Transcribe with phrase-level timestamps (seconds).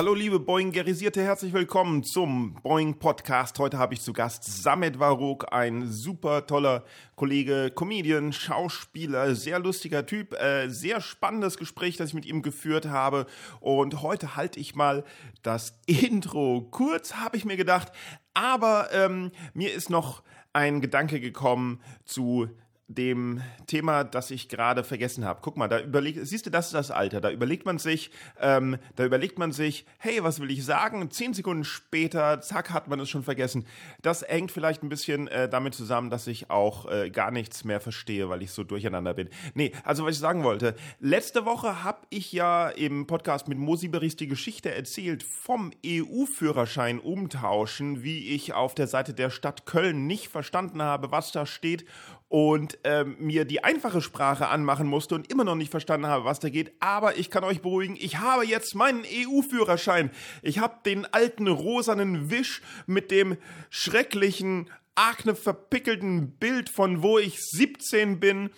[0.00, 3.58] Hallo liebe Boingerisierte, herzlich willkommen zum Boing Podcast.
[3.58, 6.84] Heute habe ich zu Gast Samet Varuk, ein super toller toller
[7.16, 12.86] Kollege, Comedian, Schauspieler, sehr lustiger Typ, äh, sehr spannendes Gespräch, das ich mit ihm geführt
[12.86, 13.26] habe.
[13.60, 15.04] Und heute halte ich mal
[15.42, 17.92] das Intro kurz, habe ich mir gedacht.
[18.32, 20.22] Aber ähm, mir ist noch
[20.54, 22.48] ein Gedanke gekommen zu
[22.94, 25.40] dem Thema, das ich gerade vergessen habe.
[25.42, 27.20] Guck mal, da überlegt, siehst du, das ist das Alter.
[27.20, 31.08] Da überlegt man sich, ähm, da überlegt man sich, hey, was will ich sagen?
[31.10, 33.64] Zehn Sekunden später, zack, hat man es schon vergessen.
[34.02, 37.80] Das hängt vielleicht ein bisschen äh, damit zusammen, dass ich auch äh, gar nichts mehr
[37.80, 39.28] verstehe, weil ich so durcheinander bin.
[39.54, 43.86] Nee, also was ich sagen wollte, letzte Woche habe ich ja im Podcast mit Mosi
[43.86, 50.08] Beris die Geschichte erzählt vom EU-Führerschein umtauschen, wie ich auf der Seite der Stadt Köln
[50.08, 51.84] nicht verstanden habe, was da steht
[52.30, 56.38] und ähm, mir die einfache Sprache anmachen musste und immer noch nicht verstanden habe, was
[56.38, 56.72] da geht.
[56.78, 60.12] Aber ich kann euch beruhigen, ich habe jetzt meinen EU-Führerschein.
[60.40, 63.36] Ich habe den alten rosanen Wisch mit dem
[63.68, 68.50] schrecklichen, akne verpickelten Bild von wo ich 17 bin.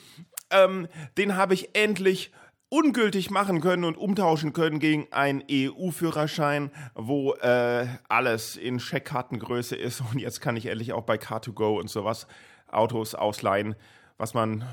[0.51, 2.31] Ähm, den habe ich endlich
[2.69, 10.03] ungültig machen können und umtauschen können gegen einen EU-Führerschein, wo äh, alles in Scheckkartengröße ist.
[10.13, 12.27] Und jetzt kann ich endlich auch bei Car2Go und sowas
[12.73, 13.75] Autos ausleihen,
[14.19, 14.65] was man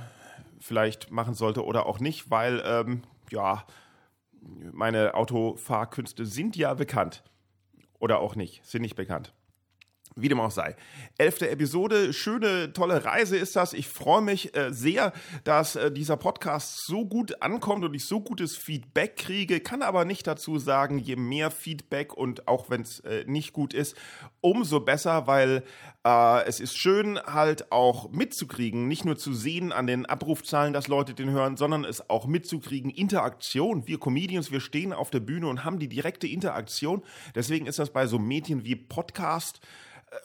[0.60, 3.66] vielleicht machen sollte oder auch nicht, weil ähm, ja,
[4.72, 7.24] meine Autofahrkünste sind ja bekannt.
[8.00, 9.34] Oder auch nicht, sind nicht bekannt.
[10.16, 10.76] Wie dem auch sei.
[11.18, 13.74] Elfte Episode, schöne, tolle Reise ist das.
[13.74, 18.20] Ich freue mich äh, sehr, dass äh, dieser Podcast so gut ankommt und ich so
[18.20, 19.60] gutes Feedback kriege.
[19.60, 23.74] Kann aber nicht dazu sagen, je mehr Feedback und auch wenn es äh, nicht gut
[23.74, 23.96] ist,
[24.42, 25.64] umso besser, weil
[26.06, 30.88] äh, es ist schön halt auch mitzukriegen, nicht nur zu sehen an den Abrufzahlen, dass
[30.88, 33.88] Leute den hören, sondern es auch mitzukriegen, Interaktion.
[33.88, 37.04] Wir Comedians, wir stehen auf der Bühne und haben die direkte Interaktion.
[37.36, 39.62] Deswegen ist das bei so Medien wie Podcast,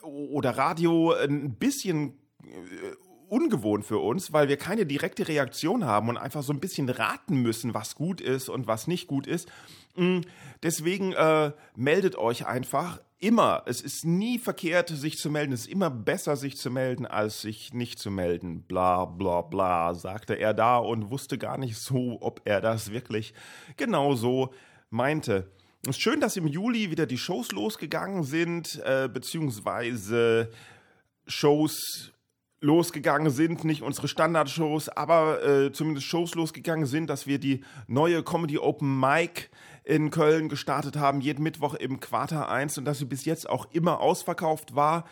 [0.01, 6.17] oder Radio ein bisschen äh, ungewohnt für uns, weil wir keine direkte Reaktion haben und
[6.17, 9.49] einfach so ein bisschen raten müssen, was gut ist und was nicht gut ist.
[9.95, 10.21] Mm,
[10.63, 13.63] deswegen äh, meldet euch einfach immer.
[13.65, 15.53] Es ist nie verkehrt, sich zu melden.
[15.53, 18.63] Es ist immer besser, sich zu melden, als sich nicht zu melden.
[18.63, 23.33] Bla bla bla, sagte er da und wusste gar nicht so, ob er das wirklich
[23.77, 24.53] genau so
[24.89, 25.51] meinte.
[25.83, 30.51] Es ist schön, dass im Juli wieder die Shows losgegangen sind, äh, beziehungsweise
[31.27, 32.11] Shows
[32.65, 38.23] losgegangen sind, nicht unsere Standardshows, aber äh, zumindest Shows losgegangen sind, dass wir die neue
[38.23, 39.49] Comedy Open Mic
[39.83, 43.67] in Köln gestartet haben, jeden Mittwoch im Quarter 1 und dass sie bis jetzt auch
[43.71, 45.05] immer ausverkauft war.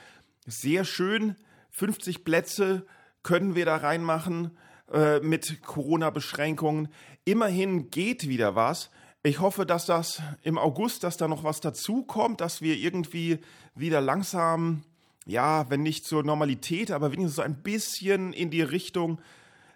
[0.48, 1.36] Sehr schön,
[1.70, 2.86] 50 Plätze
[3.22, 4.58] können wir da reinmachen
[4.92, 6.90] äh, mit Corona-Beschränkungen.
[7.24, 8.90] Immerhin geht wieder was.
[9.22, 13.40] Ich hoffe, dass das im August, dass da noch was dazu kommt, dass wir irgendwie
[13.76, 14.84] wieder langsam,
[15.26, 19.22] ja, wenn nicht zur Normalität, aber wenigstens so ein bisschen in die Richtung,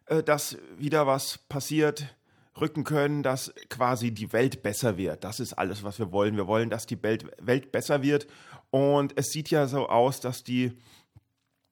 [0.08, 2.16] äh, dass wieder was passiert,
[2.60, 5.24] rücken können, dass quasi die Welt besser wird.
[5.24, 6.38] Das ist alles, was wir wollen.
[6.38, 8.28] Wir wollen, dass die Welt, Welt besser wird.
[8.72, 10.74] Und es sieht ja so aus, dass die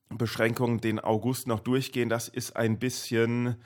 [0.08, 2.08] Beschränkungen den August noch durchgehen.
[2.08, 3.56] Das ist ein bisschen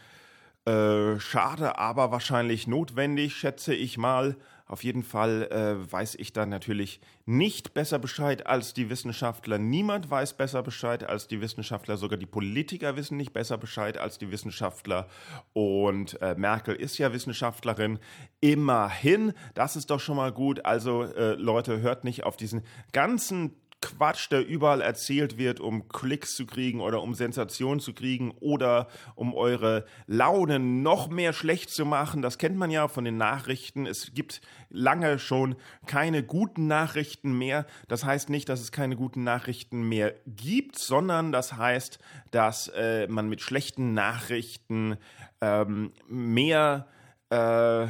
[0.65, 4.37] äh, schade, aber wahrscheinlich notwendig, schätze ich mal.
[4.71, 9.59] Auf jeden Fall äh, weiß ich dann natürlich nicht besser Bescheid als die Wissenschaftler.
[9.59, 11.97] Niemand weiß besser Bescheid als die Wissenschaftler.
[11.97, 15.09] Sogar die Politiker wissen nicht besser Bescheid als die Wissenschaftler.
[15.55, 17.99] Und äh, Merkel ist ja Wissenschaftlerin.
[18.39, 20.65] Immerhin, das ist doch schon mal gut.
[20.65, 26.37] Also äh, Leute, hört nicht auf diesen ganzen Quatsch, der überall erzählt wird, um Klicks
[26.37, 31.87] zu kriegen oder um Sensationen zu kriegen oder um eure Laune noch mehr schlecht zu
[31.87, 32.21] machen.
[32.21, 33.87] Das kennt man ja von den Nachrichten.
[33.87, 35.57] Es gibt lange schon
[35.87, 37.67] keine guten Nachrichten mehr.
[37.89, 41.99] Das heißt nicht, dass es keine guten Nachrichten mehr gibt, sondern das heißt,
[42.31, 44.99] dass äh, man mit schlechten Nachrichten
[45.41, 46.87] ähm, mehr
[47.31, 47.87] äh,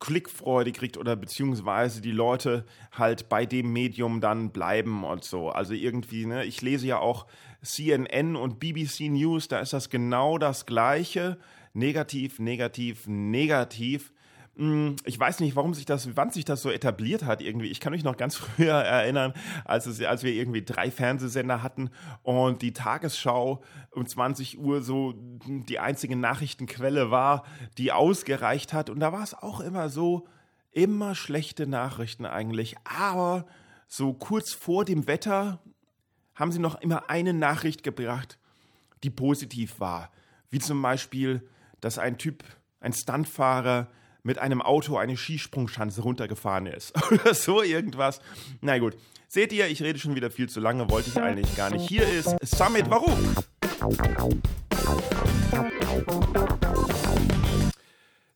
[0.00, 5.50] Klickfreude kriegt oder beziehungsweise die Leute halt bei dem Medium dann bleiben und so.
[5.50, 7.26] Also irgendwie, ne, ich lese ja auch
[7.62, 11.38] CNN und BBC News, da ist das genau das Gleiche.
[11.72, 14.12] Negativ, negativ, negativ.
[14.56, 17.66] Hm, ich weiß nicht, warum sich das, wann sich das so etabliert hat irgendwie.
[17.66, 19.34] Ich kann mich noch ganz früher erinnern,
[19.64, 21.90] als, es, als wir irgendwie drei Fernsehsender hatten
[22.22, 27.44] und die Tagesschau um 20 Uhr so die einzige Nachrichtenquelle war,
[27.78, 28.90] die ausgereicht hat.
[28.90, 30.26] Und da war es auch immer so,
[30.70, 32.76] immer schlechte Nachrichten eigentlich.
[32.84, 33.46] Aber
[33.88, 35.60] so kurz vor dem Wetter
[36.34, 38.38] haben sie noch immer eine Nachricht gebracht,
[39.02, 40.10] die positiv war.
[40.50, 41.48] Wie zum Beispiel,
[41.80, 42.44] dass ein Typ,
[42.80, 43.88] ein Stuntfahrer,
[44.24, 46.92] mit einem Auto eine Skisprungschanze runtergefahren ist.
[47.12, 48.20] Oder so irgendwas.
[48.60, 48.96] Na gut.
[49.28, 51.88] Seht ihr, ich rede schon wieder viel zu lange, wollte ich eigentlich gar nicht.
[51.88, 53.34] Hier ist Summit Warum.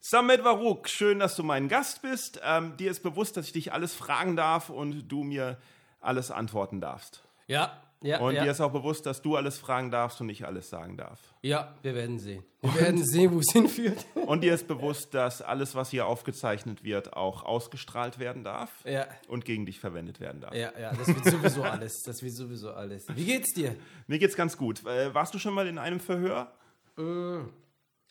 [0.00, 2.40] Samet Waruk, schön, dass du mein Gast bist.
[2.44, 5.58] Ähm, dir ist bewusst, dass ich dich alles fragen darf und du mir
[6.00, 7.23] alles antworten darfst.
[7.46, 8.21] Ja, ja.
[8.21, 8.45] Und ja.
[8.45, 11.21] dir ist auch bewusst, dass du alles fragen darfst und ich alles sagen darf.
[11.43, 12.45] Ja, wir werden sehen.
[12.61, 14.05] Wir werden sehen, wo es hinführt.
[14.27, 19.06] Und dir ist bewusst, dass alles, was hier aufgezeichnet wird, auch ausgestrahlt werden darf Ja.
[19.29, 20.55] und gegen dich verwendet werden darf.
[20.55, 22.03] Ja, ja, das wird sowieso alles.
[22.05, 23.06] Das wird sowieso alles.
[23.15, 23.77] Wie geht's dir?
[24.09, 24.85] Mir geht's ganz gut.
[24.85, 26.53] Äh, warst du schon mal in einem Verhör?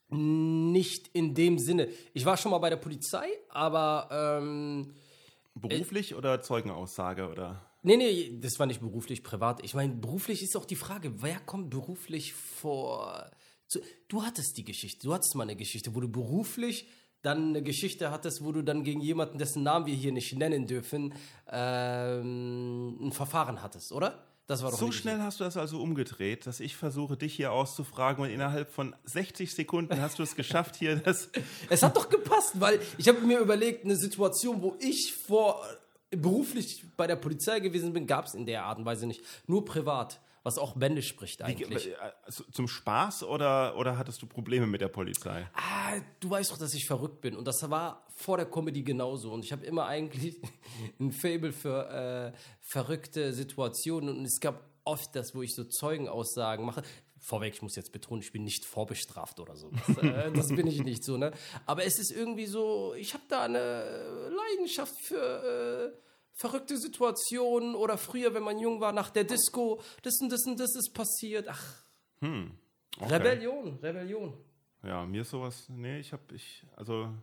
[0.10, 1.90] Nicht in dem Sinne.
[2.14, 4.08] Ich war schon mal bei der Polizei, aber
[4.42, 4.94] ähm,
[5.62, 7.62] Beruflich oder Zeugenaussage oder?
[7.84, 9.64] nee, nee, das war nicht beruflich, privat.
[9.64, 13.30] Ich meine, beruflich ist auch die Frage, wer kommt beruflich vor?
[13.68, 16.88] Zu, du hattest die Geschichte, du hattest mal eine Geschichte, wo du beruflich
[17.22, 20.68] dann eine Geschichte hattest, wo du dann gegen jemanden, dessen Namen wir hier nicht nennen
[20.68, 21.14] dürfen,
[21.50, 24.27] ähm, ein Verfahren hattest, oder?
[24.48, 27.52] Das war doch So schnell hast du das also umgedreht, dass ich versuche, dich hier
[27.52, 31.30] auszufragen und innerhalb von 60 Sekunden hast du es geschafft, hier das.
[31.70, 35.66] Es hat doch gepasst, weil ich habe mir überlegt, eine Situation, wo ich vor
[36.12, 39.22] beruflich bei der Polizei gewesen bin, gab es in der Art und Weise nicht.
[39.48, 41.90] Nur privat, was auch Bände spricht eigentlich.
[41.90, 45.46] Äh, also Zum Spaß oder, oder hattest du Probleme mit der Polizei?
[45.54, 47.36] Ah, du weißt doch, dass ich verrückt bin.
[47.36, 49.34] Und das war vor der Comedy genauso.
[49.34, 50.38] Und ich habe immer eigentlich
[51.00, 54.18] ein Fable für äh, verrückte Situationen.
[54.18, 56.82] Und es gab oft das, wo ich so Zeugenaussagen mache.
[57.20, 59.70] Vorweg, ich muss jetzt betonen, ich bin nicht vorbestraft oder so.
[59.72, 61.34] Das, äh, das bin ich nicht so, ne?
[61.66, 66.08] Aber es ist irgendwie so, ich habe da eine Leidenschaft für äh,
[66.38, 70.60] verrückte Situationen oder früher, wenn man jung war, nach der Disco, das und das und
[70.60, 71.48] das ist passiert.
[71.50, 71.84] Ach,
[73.00, 73.14] Okay.
[73.14, 74.34] Rebellion, Rebellion.
[74.84, 75.70] Ja, mir ist sowas.
[75.70, 76.66] Nee, ich habe ich.
[76.76, 77.14] Also.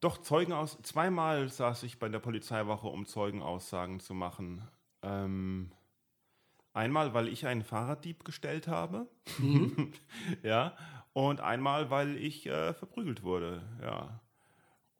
[0.00, 0.78] Doch, Zeugenaus.
[0.82, 4.66] Zweimal saß ich bei der Polizeiwache, um Zeugenaussagen zu machen.
[5.02, 5.70] Ähm,
[6.72, 9.08] einmal, weil ich einen Fahrraddieb gestellt habe.
[10.42, 10.76] ja.
[11.12, 13.62] Und einmal, weil ich äh, verprügelt wurde.
[13.82, 14.20] Ja.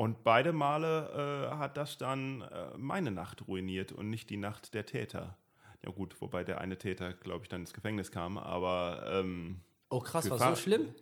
[0.00, 4.72] Und beide Male äh, hat das dann äh, meine Nacht ruiniert und nicht die Nacht
[4.72, 5.36] der Täter.
[5.84, 9.60] Ja gut, wobei der eine Täter, glaube ich, dann ins Gefängnis kam, aber ähm,
[9.90, 10.94] Oh krass, war Fahr- so schlimm?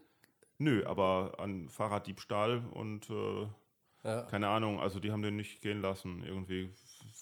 [0.58, 3.46] nö, aber an Fahrraddiebstahl und äh,
[4.02, 4.22] Ja.
[4.22, 6.70] keine Ahnung, also die haben den nicht gehen lassen, irgendwie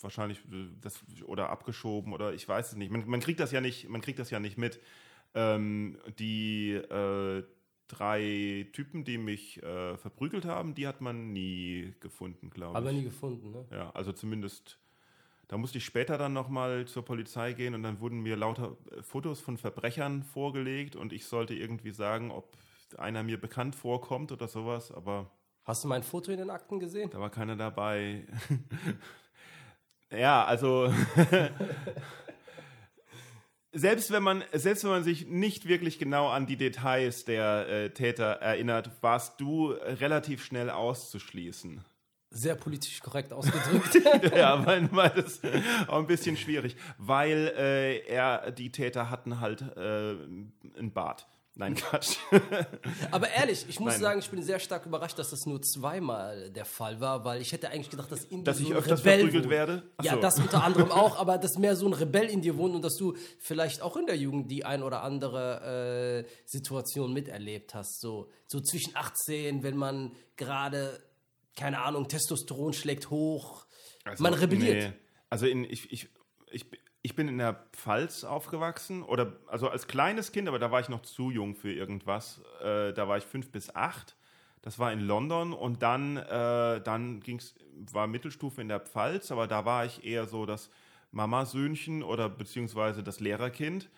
[0.00, 2.90] wahrscheinlich äh, das oder abgeschoben oder ich weiß es nicht.
[2.90, 4.80] Man, man kriegt das ja nicht, man kriegt das ja nicht mit.
[5.34, 7.44] Ähm, die äh,
[7.88, 12.92] drei Typen, die mich äh, verprügelt haben, die hat man nie gefunden, glaube Aber ich.
[12.92, 13.64] nie gefunden, ne?
[13.70, 14.78] Ja, also zumindest,
[15.48, 19.02] da musste ich später dann nochmal zur Polizei gehen und dann wurden mir lauter äh,
[19.02, 22.56] Fotos von Verbrechern vorgelegt und ich sollte irgendwie sagen, ob
[22.98, 25.30] einer mir bekannt vorkommt oder sowas, aber
[25.64, 27.10] Hast du mein Foto in den Akten gesehen?
[27.10, 28.26] da war keiner dabei.
[30.10, 30.92] ja, also
[33.72, 37.90] selbst wenn man selbst wenn man sich nicht wirklich genau an die Details der äh,
[37.90, 41.84] Täter erinnert, warst du relativ schnell auszuschließen.
[42.30, 43.94] Sehr politisch korrekt ausgedrückt.
[44.34, 45.40] ja, weil, weil das
[45.86, 50.16] auch ein bisschen schwierig, weil äh, er, die Täter hatten halt äh,
[50.76, 51.26] einen Bart.
[51.58, 52.18] Nein, Quatsch.
[53.10, 54.00] Aber ehrlich, ich muss Nein.
[54.00, 57.50] sagen, ich bin sehr stark überrascht, dass das nur zweimal der Fall war, weil ich
[57.52, 59.50] hätte eigentlich gedacht, dass in dir Dass so ich ein Rebell verprügelt wohnt.
[59.50, 59.82] werde?
[59.96, 60.20] Ach Ja, so.
[60.20, 62.96] das unter anderem auch, aber dass mehr so ein Rebell in dir wohnt und dass
[62.96, 68.00] du vielleicht auch in der Jugend die ein oder andere äh, Situation miterlebt hast.
[68.02, 71.00] So, so zwischen 18, wenn man gerade,
[71.56, 73.64] keine Ahnung, Testosteron schlägt hoch.
[74.04, 74.82] Also, man rebelliert.
[74.90, 74.92] nee.
[75.30, 76.08] Also in, ich, ich,
[76.50, 76.66] ich,
[77.06, 80.88] ich bin in der Pfalz aufgewachsen, oder also als kleines Kind, aber da war ich
[80.88, 82.42] noch zu jung für irgendwas.
[82.60, 84.16] Äh, da war ich fünf bis acht.
[84.60, 87.54] Das war in London und dann, äh, dann ging's,
[87.92, 90.68] war Mittelstufe in der Pfalz, aber da war ich eher so das
[91.12, 93.88] Mamasöhnchen oder beziehungsweise das Lehrerkind.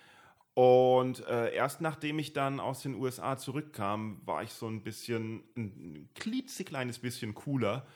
[0.53, 5.45] Und äh, erst nachdem ich dann aus den USA zurückkam, war ich so ein bisschen,
[5.57, 7.87] ein klitzekleines bisschen cooler.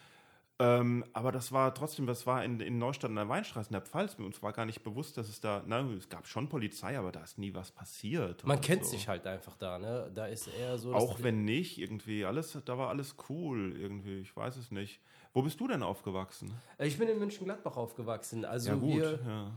[0.62, 3.82] Ähm, aber das war trotzdem, das war in, in Neustadt an der Weinstraße in der
[3.82, 4.14] Pfalz.
[4.14, 7.22] Uns war gar nicht bewusst, dass es da, na, es gab schon Polizei, aber da
[7.22, 8.46] ist nie was passiert.
[8.46, 8.92] Man kennt so.
[8.92, 10.10] sich halt einfach da, ne?
[10.14, 10.94] Da ist eher so.
[10.94, 15.00] Auch wenn nicht, irgendwie, alles, da war alles cool, irgendwie, ich weiß es nicht.
[15.32, 16.52] Wo bist du denn aufgewachsen?
[16.78, 18.44] Äh, Ich bin in München-Gladbach aufgewachsen.
[18.44, 18.94] Also ja, gut.
[18.94, 19.18] wir.
[19.26, 19.50] Ja.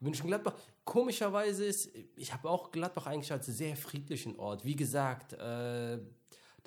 [0.00, 4.64] München-Gladbach, komischerweise ist, ich habe auch Gladbach eigentlich als sehr friedlichen Ort.
[4.64, 5.98] Wie gesagt, äh,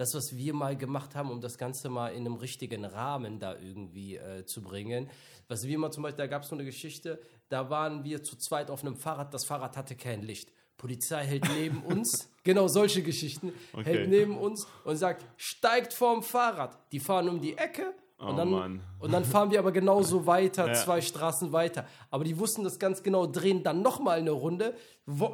[0.01, 3.55] das, was wir mal gemacht haben, um das Ganze mal in einem richtigen Rahmen da
[3.55, 5.10] irgendwie äh, zu bringen.
[5.48, 8.36] Was wir mal zum Beispiel, da gab es so eine Geschichte, da waren wir zu
[8.36, 10.51] zweit auf einem Fahrrad, das Fahrrad hatte kein Licht.
[10.77, 13.84] Polizei hält neben uns, genau solche Geschichten, Okay.
[13.84, 16.77] hält neben uns und sagt, steigt vom Fahrrad.
[16.91, 20.67] Die fahren um die Ecke und, Oh dann, und dann fahren wir aber genauso weiter,
[20.67, 20.74] Ja.
[20.74, 21.86] zwei Straßen weiter.
[22.10, 24.74] Aber die wussten das ganz genau, drehen dann nochmal eine Runde,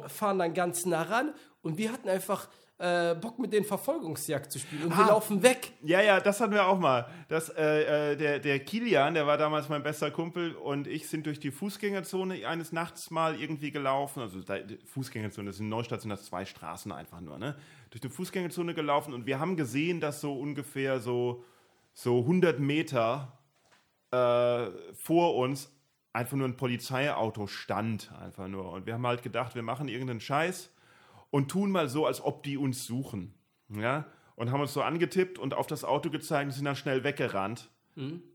[0.08, 1.32] fahren dann ganz nah ran
[1.62, 2.48] und wir hatten einfach
[2.78, 5.08] äh, Bock mit den Verfolgungsjagd zu spielen und wir Ah.
[5.08, 5.72] laufen weg.
[5.82, 7.08] Ja, ja, das hatten wir auch mal.
[7.28, 11.26] Das, äh, äh, der, der Kilian, der war damals mein bester Kumpel und ich sind
[11.26, 14.20] durch die Fußgängerzone eines Nachts mal irgendwie gelaufen.
[14.22, 17.56] Also da, die Fußgängerzone, das ist in Neustadt sind das zwei Straßen einfach nur, ne?
[17.90, 21.42] Durch die Fußgängerzone gelaufen und wir haben gesehen, dass so ungefähr so,
[21.94, 23.32] so 100 Meter
[24.12, 25.72] äh, vor uns
[26.12, 28.70] einfach nur ein Polizeiauto stand, einfach nur.
[28.72, 30.70] Und wir haben halt gedacht, wir machen irgendeinen Scheiß
[31.30, 33.34] und tun mal so, als ob die uns suchen.
[33.68, 34.06] Ja?
[34.36, 37.70] Und haben uns so angetippt und auf das Auto gezeigt und sind dann schnell weggerannt.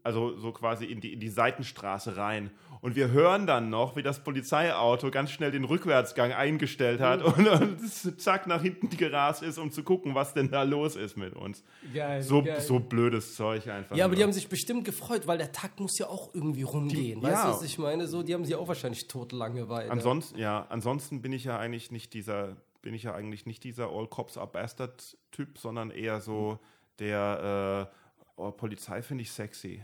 [0.03, 2.51] Also so quasi in die, in die Seitenstraße rein.
[2.81, 7.47] Und wir hören dann noch, wie das Polizeiauto ganz schnell den Rückwärtsgang eingestellt hat und,
[7.47, 7.79] und
[8.19, 11.63] zack nach hinten gerast ist, um zu gucken, was denn da los ist mit uns.
[11.93, 12.59] Geil, So, geil.
[12.59, 13.95] so blödes Zeug einfach.
[13.95, 14.25] Ja, aber die nur.
[14.27, 17.21] haben sich bestimmt gefreut, weil der Tag muss ja auch irgendwie rumgehen.
[17.21, 17.49] Die- weißt ja.
[17.51, 18.05] du, was ich meine?
[18.07, 19.89] So, die haben sie auch wahrscheinlich tot Langeweile.
[19.89, 23.89] Ansonsten, ja, ansonsten bin ich ja eigentlich nicht dieser, bin ich ja eigentlich nicht dieser
[23.89, 26.59] All Cops are Bastard Typ, sondern eher so
[26.99, 27.95] der äh,
[28.35, 29.83] oh, Polizei finde ich sexy.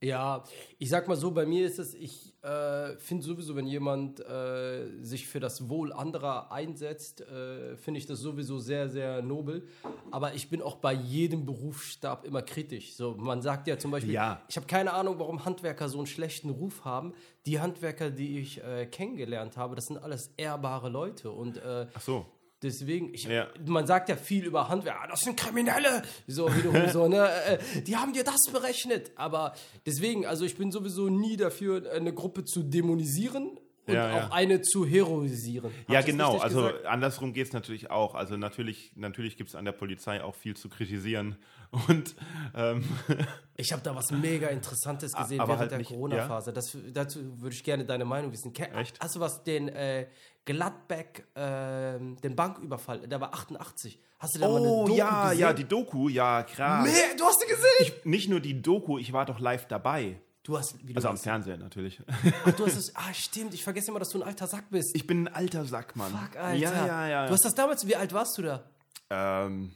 [0.00, 0.44] Ja,
[0.78, 4.86] ich sag mal so, bei mir ist es, ich äh, finde sowieso, wenn jemand äh,
[5.02, 9.66] sich für das Wohl anderer einsetzt, äh, finde ich das sowieso sehr, sehr nobel.
[10.12, 12.94] Aber ich bin auch bei jedem Berufsstab immer kritisch.
[12.94, 14.40] So, man sagt ja zum Beispiel, Ja.
[14.48, 17.12] ich habe keine Ahnung, warum Handwerker so einen schlechten Ruf haben.
[17.46, 22.00] Die Handwerker, die ich äh, kennengelernt habe, das sind alles ehrbare Leute und äh, Ach
[22.00, 22.24] so.
[22.62, 23.46] Deswegen, ich, Ja.
[23.66, 27.58] man sagt ja viel über Handwerker, ah, das sind Kriminelle, so wiederum so, ne, äh,
[27.82, 29.12] die haben dir das berechnet.
[29.14, 29.54] Aber
[29.86, 33.58] deswegen, also ich bin sowieso nie dafür, eine Gruppe zu dämonisieren
[33.88, 34.28] und Ja, auch ja.
[34.32, 35.70] eine zu heroisieren.
[35.86, 36.38] Hab Ja, ich genau.
[36.38, 36.86] Also gesagt?
[36.86, 38.14] andersrum geht es natürlich auch.
[38.14, 41.36] Also natürlich, natürlich gibt es an der Polizei auch viel zu kritisieren.
[41.88, 42.14] Und
[42.54, 42.82] ähm,
[43.56, 46.52] ich habe da was mega Interessantes gesehen während halt der Corona-Phase.
[46.52, 48.52] Das- Dazu würde ich gerne deine Meinung wissen.
[48.52, 48.98] Ke- Echt?
[49.00, 50.06] Hast du was, den äh,
[50.46, 53.98] Gladbeck, ähm, den Banküberfall, der war 88.
[54.18, 55.40] Hast du da mal eine oh Doku ja, gesehen?
[55.40, 56.84] ja, die Doku, ja, krass.
[56.86, 58.00] Nee, du hast die gesehen?
[58.04, 60.20] Nicht nur die Doku, ich war doch live dabei.
[60.48, 62.00] Du hast, wie du Also am Fernsehen natürlich.
[62.44, 62.96] Ach, du hast es.
[62.96, 63.52] Ah, stimmt.
[63.54, 64.90] Ich vergesse immer, dass du ein alter Sack bist.
[64.96, 66.10] Ich bin ein alter Sack, Mann.
[66.10, 66.54] Fuck, Alter.
[66.56, 67.26] Ja, ja, ja.
[67.26, 67.86] Du hast das damals.
[67.86, 68.64] Wie alt warst du da?
[69.10, 69.72] Ähm,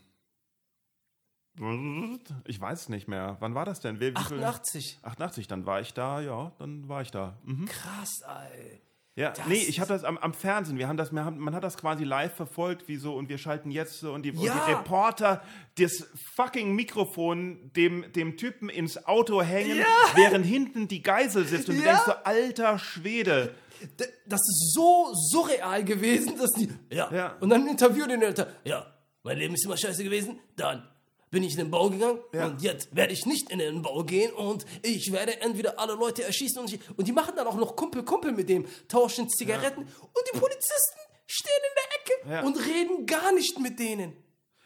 [2.47, 3.37] ich weiß es nicht mehr.
[3.41, 3.97] Wann war das denn?
[4.01, 4.99] Wie, wie viel- 88.
[5.03, 7.37] 88, dann war ich da, ja, dann war ich da.
[7.45, 7.67] Mhm.
[7.67, 8.81] Krass, ey.
[9.15, 11.55] Ja, Das nee, ich habe das am, am Fernsehen, wir haben das, wir haben, man
[11.55, 14.43] hat das quasi live verfolgt, wie so, und wir schalten jetzt so, und die, und
[14.43, 14.55] Ja.
[14.67, 15.43] die Reporter
[15.79, 21.77] das fucking Mikrofon dem, dem Typen ins Auto hängen, während hinten die Geisel sitzt, und
[21.77, 21.89] du Ja.
[21.93, 23.55] denkst so, alter Schwede.
[24.27, 26.69] Das ist so surreal gewesen, dass die.
[26.91, 27.13] Ja.
[27.13, 27.37] Ja.
[27.41, 28.47] Und dann interviewt den Alter.
[28.65, 28.87] Ja,
[29.25, 30.39] mein Leben ist immer scheiße gewesen.
[30.57, 30.89] Dann
[31.33, 32.47] bin ich in den Bau gegangen Ja.
[32.47, 36.23] und jetzt werde ich nicht in den Bau gehen und ich werde entweder alle Leute
[36.23, 39.81] erschießen und, ich, und die machen dann auch noch Kumpel Kumpel mit dem, tauschen Zigaretten
[39.81, 42.43] und die Polizisten stehen in der Ecke Ja.
[42.47, 44.13] und reden gar nicht mit denen.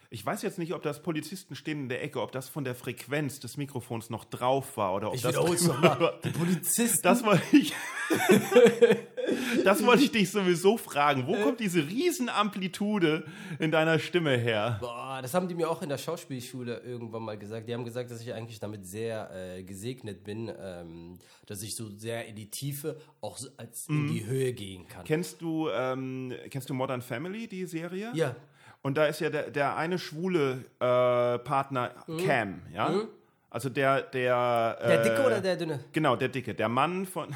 [0.09, 2.75] Ich weiß jetzt nicht, ob das Polizisten stehen in der Ecke, ob das von der
[2.75, 6.19] Frequenz des Mikrofons noch drauf war, oder ob Ich das wiederhol's nochmal.
[6.23, 6.99] Die Polizisten.
[7.03, 7.73] Das wollte ich.
[9.63, 11.27] das wollte ich dich sowieso fragen.
[11.27, 13.25] Wo kommt diese Riesenamplitude
[13.59, 14.77] in deiner Stimme her?
[14.79, 17.67] Boah, das haben die mir auch in der Schauspielschule irgendwann mal gesagt.
[17.67, 21.89] Die haben gesagt, dass ich eigentlich damit sehr äh, gesegnet bin, ähm, dass ich so
[21.89, 25.03] sehr in die Tiefe, auch als in die Höhe gehen kann.
[25.03, 28.11] Kennst du, ähm, kennst du Modern Family, die Serie?
[28.13, 28.35] Ja.
[28.81, 31.91] Und da ist ja der, der eine schwule äh, Partner
[32.25, 33.07] Cam, ja?
[33.49, 34.77] Also der, der.
[34.81, 35.79] Der äh, dicke oder der dünne?
[35.91, 36.53] Genau, der Dicke.
[36.53, 37.29] Der Mann von.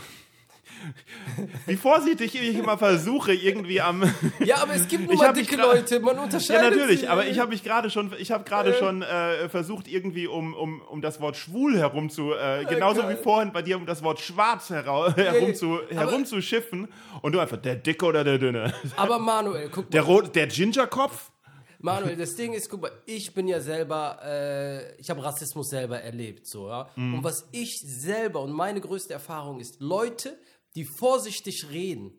[1.68, 4.04] Wie vorsichtig ich immer versuche, irgendwie am.
[4.40, 7.08] Ja, aber es gibt nur mal dicke Leute, man Ja, unterscheidet natürlich, sie.
[7.08, 10.82] aber ich habe mich gerade schon, ich habe gerade schon äh, versucht, irgendwie um, um,
[10.82, 14.20] um das Wort schwul herum zu, äh, genauso wie vorhin bei dir, um das Wort
[14.20, 16.88] schwarz herum zu, aber- herumzuschiffen
[17.22, 18.74] und du einfach, der Dicke oder der Dünne?
[18.98, 19.90] Aber Manuel, guck mal.
[19.92, 21.32] Der, Rot, der Gingerkopf?
[21.84, 26.00] Manuel, das Ding ist, guck mal, ich bin ja selber, äh, ich habe Rassismus selber
[26.00, 26.88] erlebt, so, ja.
[26.96, 27.16] Mhm.
[27.16, 30.38] Und was ich selber und meine größte Erfahrung ist, Leute,
[30.76, 32.14] die vorsichtig reden,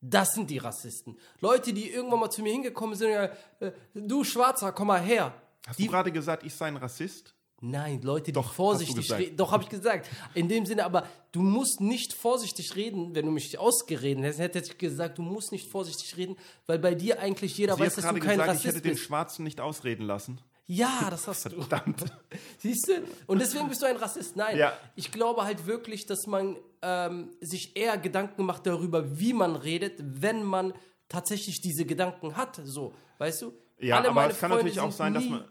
[0.00, 1.16] das sind die Rassisten.
[1.40, 3.24] Leute, die irgendwann mal zu mir hingekommen sind, ja,
[3.60, 5.32] äh, du Schwarzer, komm mal her.
[5.66, 7.34] Hast Die- du gerade gesagt, ich sei ein Rassist?
[7.60, 9.38] Nein, Leute, die Doch, vorsichtig reden.
[9.38, 10.10] Doch, habe ich gesagt.
[10.34, 13.14] In dem Sinne, aber du musst nicht vorsichtig reden.
[13.14, 16.36] Wenn du mich ausgeredet hättest, hätte ich gesagt, du musst nicht vorsichtig reden,
[16.66, 18.80] weil bei dir eigentlich jeder Sie weiß, hast dass du kein gesagt, ich Rassist hätte
[18.82, 19.04] den bist.
[19.04, 20.40] Schwarzen nicht ausreden lassen.
[20.66, 21.62] Ja, das hast du.
[21.62, 22.04] Verdammt.
[22.58, 23.02] Siehst du?
[23.26, 24.36] Und deswegen bist du ein Rassist.
[24.36, 24.72] Nein, Ja.
[24.96, 29.94] ich glaube halt wirklich, dass man ähm, sich eher Gedanken macht darüber, wie man redet,
[30.00, 30.72] wenn man
[31.08, 32.60] tatsächlich diese Gedanken hat.
[32.64, 33.52] So, weißt du?
[33.78, 35.44] Ja, Alle aber es kann Freunde natürlich auch sein, dass man,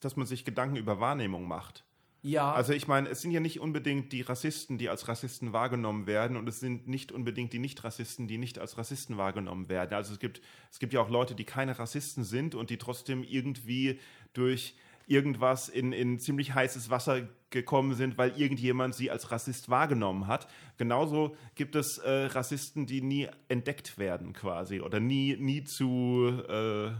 [0.00, 1.84] dass man sich Gedanken über Wahrnehmung macht.
[2.24, 6.06] Ja, Also ich meine, es sind ja nicht unbedingt die Rassisten, die als Rassisten wahrgenommen
[6.06, 9.94] werden und es sind nicht unbedingt die Nicht-Rassisten, die nicht als Rassisten wahrgenommen werden.
[9.94, 13.24] Also es gibt, es gibt ja auch Leute, die keine Rassisten sind und die trotzdem
[13.24, 13.98] irgendwie
[14.34, 14.76] durch
[15.08, 20.46] irgendwas in, in ziemlich heißes Wasser gekommen sind, weil irgendjemand sie als Rassist wahrgenommen hat.
[20.78, 26.40] Genauso gibt es äh, Rassisten, die nie entdeckt werden quasi oder nie, nie zu...
[26.48, 26.92] Äh,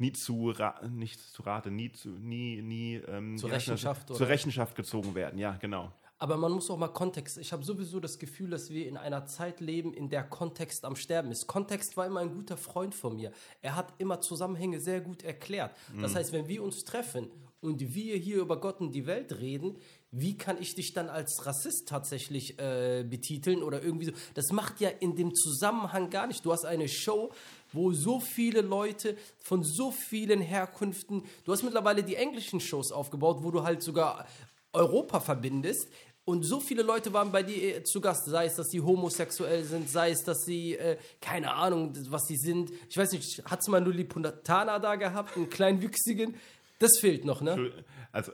[0.00, 0.52] nie zu,
[0.90, 3.74] nicht zu Rate, nie zu, nie, nie ähm, Zur heißt das?
[3.74, 4.28] Rechenschaft, zur?
[4.28, 5.38] Rechenschaft gezogen werden.
[5.38, 5.92] Ja, genau.
[6.18, 7.38] Aber man muss auch mal Kontext.
[7.38, 10.94] Ich habe sowieso das Gefühl, dass wir in einer Zeit leben, in der Kontext am
[10.94, 11.46] Sterben ist.
[11.46, 13.32] Kontext war immer ein guter Freund von mir.
[13.62, 15.74] Er hat immer Zusammenhänge sehr gut erklärt.
[15.98, 17.30] Das heißt, wenn wir uns treffen
[17.62, 19.78] und wir hier über Gott und die Welt reden,
[20.12, 24.12] wie kann ich dich dann als Rassist tatsächlich äh, betiteln oder irgendwie so?
[24.34, 26.44] Das macht ja in dem Zusammenhang gar nicht.
[26.44, 27.32] Du hast eine Show,
[27.72, 33.38] wo so viele Leute von so vielen Herkünften, du hast mittlerweile die englischen Shows aufgebaut,
[33.42, 34.26] wo du halt sogar
[34.72, 35.88] Europa verbindest.
[36.26, 39.64] Und so viele Leute waren bei dir äh, zu Gast, sei es, dass sie homosexuell
[39.64, 42.70] sind, sei es, dass sie, äh, keine Ahnung, was sie sind.
[42.88, 46.36] Ich weiß nicht, hat mal nur Liputana da gehabt, einen kleinwüchsigen?
[46.78, 47.72] Das fehlt noch, ne?
[48.12, 48.32] Also,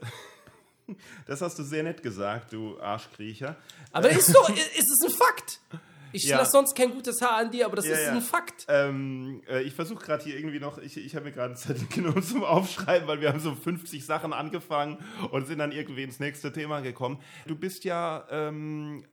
[1.27, 3.55] das hast du sehr nett gesagt, du Arschkriecher.
[3.91, 5.59] Aber ist so, i- ist es ein Fakt.
[6.23, 6.37] Ich Ja.
[6.39, 8.11] lasse sonst kein gutes Haar an dir, aber das Ja, ist ja.
[8.13, 8.65] ein Fakt.
[8.67, 12.23] Ähm, äh, ich versuche gerade hier irgendwie noch, ich, ich habe mir gerade Zettel genommen
[12.23, 14.97] zum Aufschreiben, weil wir haben so 50 Sachen angefangen
[15.31, 17.19] und sind dann irgendwie ins nächste Thema gekommen.
[17.45, 19.05] Du bist ja ähm,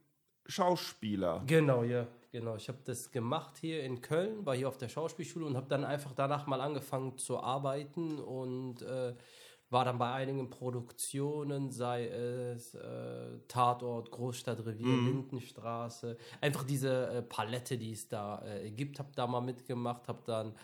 [0.46, 1.42] Schauspieler.
[1.46, 2.06] Genau, ja.
[2.32, 5.68] Genau, ich habe das gemacht hier in Köln, war hier auf der Schauspielschule und habe
[5.68, 9.14] dann einfach danach mal angefangen zu arbeiten und äh,
[9.74, 17.76] war dann bei einigen Produktionen, sei es äh, Tatort, Großstadtrevier, Lindenstraße, einfach diese äh, Palette,
[17.76, 20.54] die es da äh, gibt, habe da mal mitgemacht, habe dann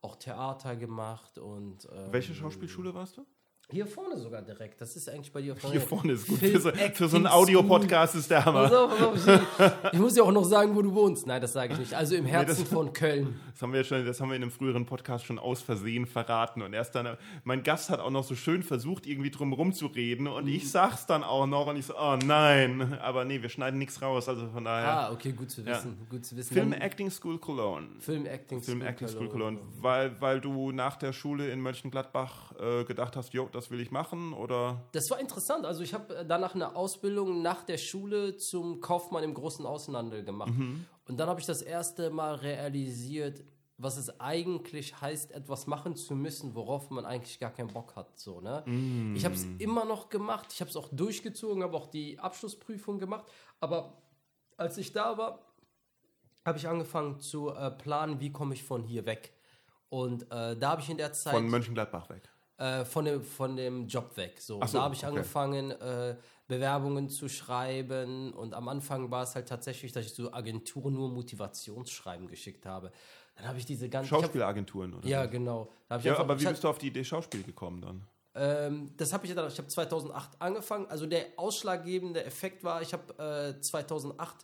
[0.00, 3.26] auch Theater gemacht und ähm, Welche Schauspielschule warst du?
[3.72, 4.80] Hier vorne sogar direkt.
[4.80, 6.38] Das ist eigentlich bei dir auf der Hier vorne ist gut.
[6.38, 8.62] Für so, für so einen Acting Audiopodcast ist der Hammer.
[8.68, 9.40] Pass auf, pass auf,
[9.84, 11.26] ich, ich muss ja auch noch sagen, wo du wohnst.
[11.26, 11.94] Nein, das sage ich nicht.
[11.94, 13.38] Also im Herzen von Köln.
[13.52, 16.06] Das haben wir ja schon, das haben wir in einem früheren Podcast schon aus Versehen
[16.06, 16.62] verraten.
[16.62, 20.26] Und erst dann, mein Gast hat auch noch so schön versucht, irgendwie drum rumzureden.
[20.26, 20.50] Und Mhm.
[20.52, 22.98] ich sag's dann auch noch und ich so, oh nein.
[23.00, 24.28] Aber nee, wir schneiden nichts raus.
[24.28, 24.88] Also von daher.
[25.08, 25.96] Ah, okay, gut zu wissen.
[26.08, 26.54] Gut zu wissen.
[26.54, 27.88] Film Dann- Acting School Cologne.
[27.98, 29.58] Film Acting Film Acting School Cologne.
[29.58, 29.82] Cologne.
[29.82, 33.90] Weil, weil du nach der Schule in Mönchengladbach äh, gedacht hast, jo, das will ich
[33.90, 34.88] machen oder?
[34.92, 35.66] Das war interessant.
[35.66, 40.54] Also ich habe danach eine Ausbildung nach der Schule zum Kaufmann im großen Außenhandel gemacht.
[40.54, 40.86] Mhm.
[41.06, 43.44] Und dann habe ich das erste Mal realisiert,
[43.82, 48.18] was es eigentlich heißt, etwas machen zu müssen, worauf man eigentlich gar keinen Bock hat.
[48.18, 48.62] So, ne?
[48.66, 49.16] Mm.
[49.16, 50.52] Ich habe es immer noch gemacht.
[50.52, 53.24] Ich habe es auch durchgezogen, habe auch die Abschlussprüfung gemacht.
[53.58, 54.02] Aber
[54.58, 55.40] als ich da war,
[56.44, 59.32] habe ich angefangen zu äh, planen, wie komme ich von hier weg.
[59.88, 62.28] Und äh, da habe ich in der Zeit Von Mönchengladbach weg.
[62.60, 64.38] Äh, von, dem, von dem Job weg.
[64.38, 64.60] So.
[64.66, 65.08] So, da habe ich okay.
[65.08, 66.14] angefangen, äh,
[66.46, 68.34] Bewerbungen zu schreiben.
[68.34, 72.92] Und am Anfang war es halt tatsächlich, dass ich so Agenturen nur Motivationsschreiben geschickt habe.
[73.36, 74.10] Dann habe ich diese ganzen.
[74.10, 75.08] Schauspielagenturen, oder?
[75.08, 75.72] Ja, genau.
[75.88, 78.06] Hab ich Ja, einfach- aber wie bist du auf die Idee Schauspiel gekommen dann?
[78.34, 80.86] ähm, das habe ich ja dann, ich habe 2008 angefangen.
[80.88, 84.36] Also der ausschlaggebende Effekt war, ich habe äh, 2008,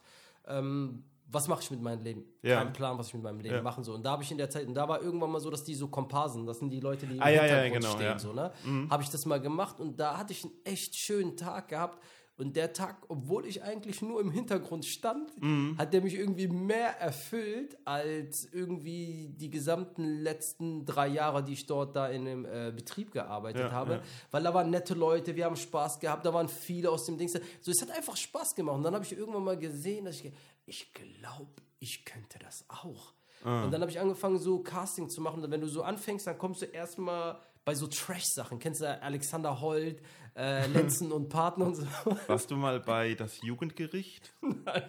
[0.49, 2.25] ähm, was mache ich mit meinem Leben?
[2.43, 2.63] Ja.
[2.63, 3.63] Kein Plan, was ich mit meinem Leben Ja.
[3.63, 3.97] machen soll.
[3.97, 5.75] Und da habe ich in der Zeit, und da war irgendwann mal so, dass die
[5.75, 8.13] so Komparsen, das sind die Leute, die im Ah, ja, ja, Hintergrund genau, stehen.
[8.15, 8.19] Mhm.
[8.19, 8.89] so, ne?
[8.91, 12.03] Habe ich das mal gemacht und da hatte ich einen echt schönen Tag gehabt.
[12.39, 15.77] Und der Tag, obwohl ich eigentlich nur im Hintergrund stand, Mhm.
[15.79, 21.65] hat der mich irgendwie mehr erfüllt als irgendwie die gesamten letzten drei Jahre, die ich
[21.67, 23.93] dort da in dem äh, Betrieb gearbeitet Ja, habe.
[23.95, 24.03] ja.
[24.31, 27.33] Weil da waren nette Leute, wir haben Spaß gehabt, da waren viele aus dem Dings.
[27.63, 28.77] So, es hat einfach Spaß gemacht.
[28.77, 30.31] Und dann habe ich irgendwann mal gesehen, dass ich,
[30.67, 33.15] ich glaube, ich könnte das auch.
[33.45, 33.65] Ah.
[33.65, 35.43] Und dann habe ich angefangen, so Casting zu machen.
[35.43, 38.59] Und wenn du so anfängst, dann kommst du erstmal bei so Trash-Sachen.
[38.61, 40.01] Kennst du Alexander Holt,
[40.37, 41.85] äh, Lenzen und Partner und so?
[42.29, 44.33] Warst du mal bei das Jugendgericht?
[44.43, 44.83] Nein.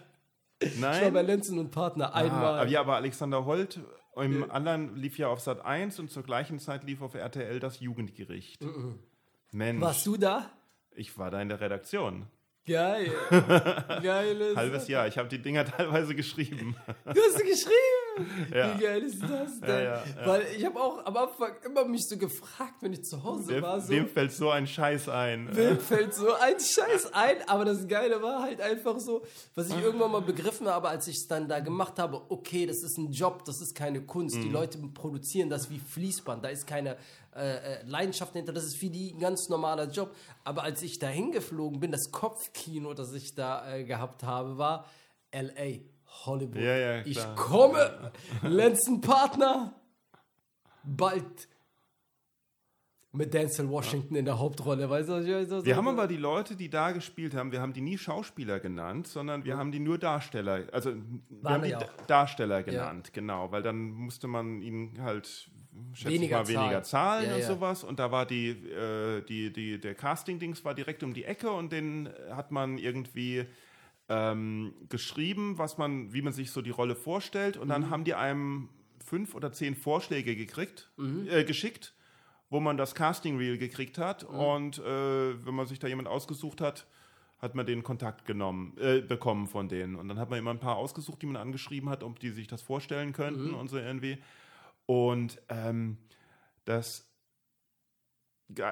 [0.61, 2.59] Ich war bei Lenzen und Partner Ah, einmal.
[2.59, 3.79] aber ja, aber Alexander Holt
[4.15, 7.79] Im anderen lief ja auf Sat 1 und zur gleichen Zeit lief auf RTL das
[7.79, 8.63] Jugendgericht.
[9.51, 10.49] Mensch, Warst du da?
[10.95, 12.27] ich war da in der Redaktion.
[12.65, 13.11] Geil.
[14.03, 14.87] geil ist Halbes.
[14.87, 15.07] Jahr.
[15.07, 16.75] Ich habe die Dinger teilweise geschrieben.
[17.05, 17.86] Du hast sie geschrieben.
[18.53, 18.77] Ja.
[18.77, 19.83] Wie geil ist das denn?
[19.83, 20.03] Ja.
[20.25, 23.77] Weil ich habe auch am Anfang immer mich so gefragt, wenn ich zu Hause war,
[23.77, 25.49] Wem, so, wem fällt so ein Scheiß ein?
[25.55, 27.47] Wem fällt so ein Scheiß ein?
[27.47, 29.23] Aber das Geile war halt einfach so,
[29.55, 32.83] was ich irgendwann mal begriffen habe, als ich es dann da gemacht habe, okay, das
[32.83, 34.37] ist ein Job, das ist keine Kunst.
[34.37, 34.41] Mhm.
[34.41, 36.97] Die Leute produzieren das wie Fließband, da ist keine
[37.35, 40.15] äh, äh, Leidenschaft hinter, das ist wie die ein ganz normaler Job.
[40.43, 44.85] Aber als ich da hingeflogen bin, das Kopfkino, das ich da äh, gehabt habe, war
[45.29, 45.79] L.A.,
[46.25, 46.55] Hollywood.
[46.61, 48.11] Ja, ja, ich komme,
[48.43, 49.73] letzten Partner,
[50.83, 51.47] bald
[53.13, 56.55] mit Denzel Washington in der Hauptrolle, weißt du, ich Wir ich- haben aber die Leute,
[56.55, 59.97] die da gespielt haben, wir haben die nie Schauspieler genannt, sondern wir haben die nur
[59.97, 60.93] Darsteller, also
[61.29, 62.05] wir haben die ja auch.
[62.05, 65.49] Darsteller genannt, genau, weil dann musste man ihnen halt
[65.93, 66.83] schätze ich Weniger mal weniger zahlen.
[66.83, 67.47] zahlen Ja, und ja.
[67.47, 71.49] sowas und da war die, äh, die, die der Casting-Dings war direkt um die Ecke
[71.51, 73.45] und den hat man irgendwie
[74.09, 77.71] ähm, geschrieben, was man, wie man sich so die Rolle vorstellt und Mhm.
[77.71, 78.69] dann haben die einem
[79.03, 81.27] fünf oder zehn Vorschläge gekriegt, Mhm.
[81.29, 81.93] äh, geschickt
[82.49, 84.39] wo man das Casting Reel gekriegt hat Mhm.
[84.39, 86.87] und äh, wenn man sich da jemand ausgesucht hat,
[87.39, 89.95] hat man den Kontakt genommen, äh, bekommen von denen.
[89.97, 92.47] Und dann hat man immer ein paar ausgesucht, die man angeschrieben hat, ob die sich
[92.47, 93.53] das vorstellen könnten Mhm.
[93.55, 94.17] und so irgendwie.
[94.85, 95.97] Und ähm,
[96.63, 97.06] das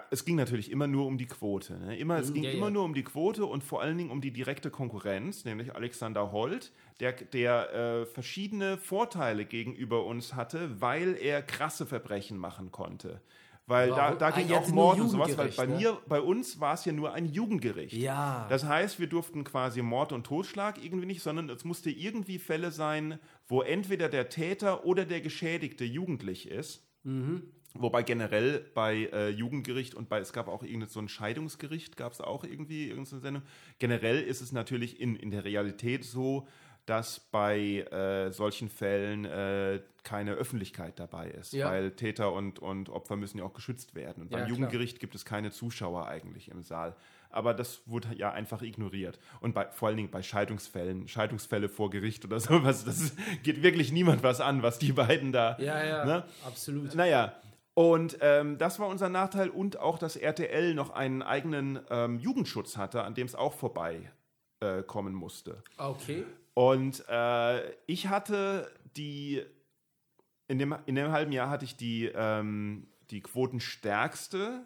[0.10, 1.78] es ging natürlich immer nur um die Quote.
[1.78, 1.98] Ne?
[1.98, 2.72] Immer, es Mhm, ging ja, immer ja.
[2.72, 6.72] nur um die Quote und vor allen Dingen um die direkte Konkurrenz, nämlich Alexander Holt,
[7.02, 13.22] der, der äh, verschiedene Vorteile gegenüber uns hatte, weil er krasse Verbrechen machen konnte.
[13.68, 14.18] Weil da, Warum?
[14.20, 15.76] da Ah, ging ihr auch Mord und sowas, weil bei ne?
[15.76, 17.96] mir, bei uns war es ja nur ein Jugendgericht.
[17.98, 18.46] Ja.
[18.48, 22.70] Das heißt, wir durften quasi Mord und Totschlag irgendwie nicht, sondern es musste irgendwie Fälle
[22.72, 26.88] sein, wo entweder der Täter oder der Geschädigte jugendlich ist.
[27.78, 32.14] Wobei generell bei äh, Jugendgericht und bei, es gab auch irgendein so ein Scheidungsgericht, gab
[32.14, 33.44] es auch irgendwie irgendeine Sendung.
[33.80, 36.48] Generell ist es natürlich in, in der Realität so,
[36.86, 41.68] dass bei äh, solchen Fällen äh, keine Öffentlichkeit dabei ist, Ja.
[41.70, 44.22] weil Täter und, und Opfer müssen ja auch geschützt werden.
[44.24, 44.50] Und Ja, beim klar.
[44.58, 46.96] Jugendgericht gibt es keine Zuschauer eigentlich im Saal.
[47.32, 49.20] Aber das wurde ja einfach ignoriert.
[49.42, 53.92] Und bei, vor allen Dingen bei Scheidungsfällen, Scheidungsfälle vor Gericht oder sowas, das geht wirklich
[53.92, 55.58] niemand was an, was die beiden da.
[55.60, 56.24] Ja, ja, Ne?
[56.46, 56.94] absolut.
[56.96, 57.34] Naja,
[57.76, 62.78] und ähm, das war unser Nachteil und auch, dass RTL noch einen eigenen ähm, Jugendschutz
[62.78, 64.12] hatte, an dem es auch vorbei
[64.62, 65.62] äh, kommen musste.
[65.78, 66.26] Okay.
[66.54, 69.44] Und äh, ich hatte die,
[70.48, 74.62] in dem, in dem halben Jahr hatte ich die, ähm, die quotenstärkste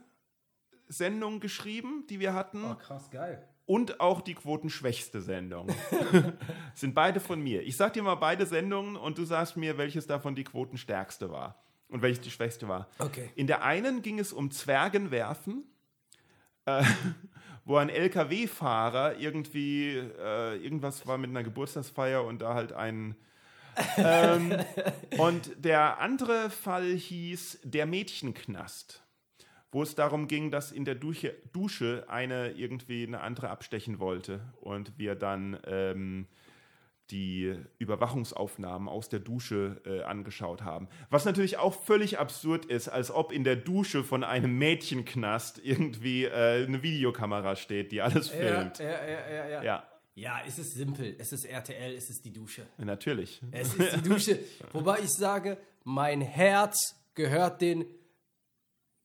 [0.88, 3.44] Sendung geschrieben, die wir hatten Oh, krass, geil.
[3.66, 5.68] und auch die quotenschwächste Sendung.
[6.76, 7.64] Sind beide von mir.
[7.64, 11.60] Ich sag dir mal beide Sendungen und du sagst mir, welches davon die quotenstärkste war
[11.90, 12.88] und welches die schwächste war.
[13.00, 13.30] Okay.
[13.36, 15.64] In der einen ging es um Zwergenwerfen,
[16.66, 16.84] äh,
[17.66, 23.16] wo ein LKW-Fahrer irgendwie, äh, irgendwas war mit einer Geburtstagsfeier und da halt ein.
[23.98, 24.54] ähm,
[25.18, 29.04] und der andere Fall hieß Der Mädchenknast,
[29.72, 34.42] wo es darum ging, dass in der Dusche, Dusche eine irgendwie eine andere abstechen wollte
[34.62, 36.28] und wir dann ähm,
[37.12, 40.88] die Überwachungsaufnahmen aus der Dusche äh, angeschaut haben.
[41.10, 46.26] Was natürlich auch völlig absurd ist, als ob in der Dusche von einem Mädchenknast irgendwie
[46.26, 48.80] äh, eine Videokamera steht, die alles filmt.
[48.80, 49.64] ja, ja, ja, ja.
[49.64, 49.84] Ja,
[50.16, 51.16] Ja, es ist simpel.
[51.18, 52.66] Es ist RTL, es ist die Dusche.
[52.78, 53.42] natürlich.
[53.52, 54.40] Es ist die Dusche.
[54.74, 57.86] Wobei ich sage, mein Herz gehört den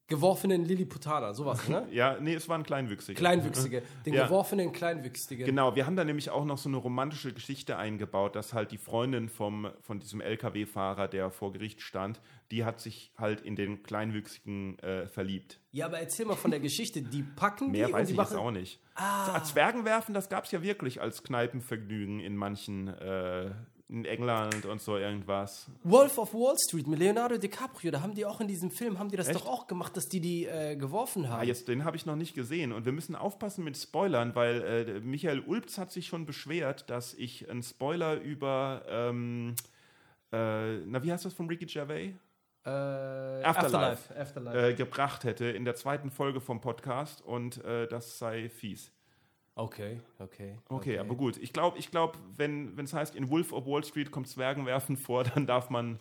[0.06, 1.34] geworfenen Lilliputaner.
[1.34, 1.86] Sowas, ne?
[1.90, 3.16] Ja, nee, es waren Kleinwüchsige.
[3.18, 3.82] Kleinwüchsige.
[4.06, 4.24] Den Ja.
[4.24, 5.46] geworfenen Kleinwüchsigen.
[5.46, 8.78] Genau, wir haben da nämlich auch noch so eine romantische Geschichte eingebaut, dass halt die
[8.78, 13.82] Freundin vom, von diesem LKW-Fahrer, der vor Gericht stand, die hat sich halt in den
[13.82, 15.60] Kleinwüchsigen äh, verliebt.
[15.72, 17.02] Ja, aber erzähl mal von der Geschichte.
[17.02, 18.80] Die packen Mehr die weiß und die ich jetzt auch nicht.
[18.94, 19.42] Ah.
[19.42, 23.50] Zwergenwerfen, das gab es ja wirklich als Kneipenvergnügen in manchen, äh,
[23.88, 25.66] in England und so irgendwas.
[25.82, 29.10] Wolf of Wall Street mit Leonardo DiCaprio, da haben die auch in diesem Film, haben
[29.10, 29.40] die das Echt?
[29.40, 31.40] doch auch gemacht, dass die die äh, geworfen haben.
[31.40, 32.72] Ah, jetzt, den habe ich noch nicht gesehen.
[32.72, 37.12] Und wir müssen aufpassen mit Spoilern, weil äh, Michael Ulbz hat sich schon beschwert, dass
[37.14, 39.54] ich einen Spoiler über, ähm,
[40.32, 42.14] äh, na, wie heißt das von Ricky Gervais?
[42.64, 44.16] Äh, Afterlife.
[44.18, 44.68] Afterlife.
[44.70, 48.93] Äh, gebracht hätte in der zweiten Folge vom Podcast und äh, das sei fies.
[49.56, 50.58] Okay, okay.
[50.68, 51.36] Okay, aber gut.
[51.36, 55.22] Ich glaube, ich glaub, wenn es heißt, in Wolf of Wall Street kommt Zwergenwerfen vor,
[55.34, 56.00] dann darf man,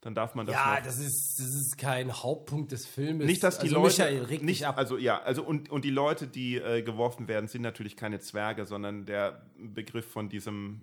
[0.00, 0.82] dann darf man das Ja, noch.
[0.84, 3.26] das ist, das ist kein Hauptpunkt des Filmes.
[3.26, 4.78] nicht, dass die also Leute, Michael, reg nicht, ab.
[4.78, 8.64] also ja, also und, und die Leute, die äh, geworfen werden, sind natürlich keine Zwerge,
[8.64, 10.80] sondern der Begriff von diesem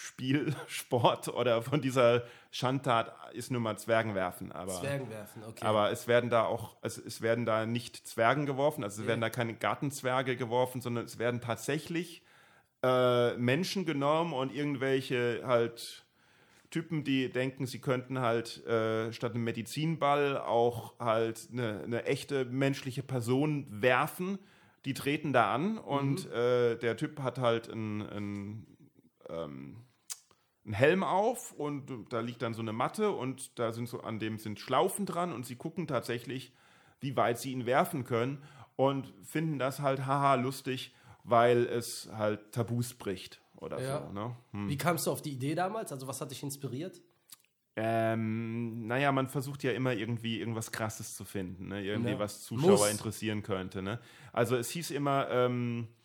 [0.00, 4.50] Spielsport oder von dieser Schandtat ist nur mal Zwergenwerfen.
[4.50, 5.62] Aber, Zwergenwerfen, okay.
[5.62, 9.20] aber es werden da auch, also es werden da nicht Zwergen geworfen, also es werden
[9.20, 12.22] da keine Gartenzwerge geworfen, sondern es werden tatsächlich
[12.82, 16.06] äh, Menschen genommen und irgendwelche halt
[16.70, 22.46] Typen, die denken, sie könnten halt äh, statt einem Medizinball auch halt eine, eine, echte
[22.46, 24.38] menschliche Person werfen.
[24.86, 26.32] Die treten da an und mhm.
[26.32, 28.66] äh, der Typ hat halt ein, ein
[29.28, 29.76] ähm,
[30.70, 34.20] einen Helm auf und da liegt dann so eine Matte und da sind so an
[34.20, 36.52] dem sind Schlaufen dran und sie gucken tatsächlich,
[37.00, 38.42] wie weit sie ihn werfen können
[38.76, 44.06] und finden das halt haha lustig, weil es halt Tabus bricht oder ja.
[44.06, 44.12] so.
[44.12, 44.36] Ne?
[44.52, 44.68] Hm.
[44.68, 45.92] Wie kamst du auf die Idee damals?
[45.92, 47.00] Also was hat dich inspiriert?
[47.74, 51.82] Ähm, naja, man versucht ja immer irgendwie irgendwas Krasses zu finden, ne?
[51.82, 52.18] irgendwie ja.
[52.18, 52.90] was Zuschauer Muss.
[52.90, 53.82] interessieren könnte.
[53.82, 53.98] Ne?
[54.32, 55.99] Also es hieß immer, ähm, äh,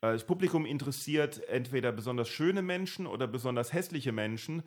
[0.00, 4.62] das Publikum interessiert entweder besonders schöne Menschen oder besonders hässliche Menschen,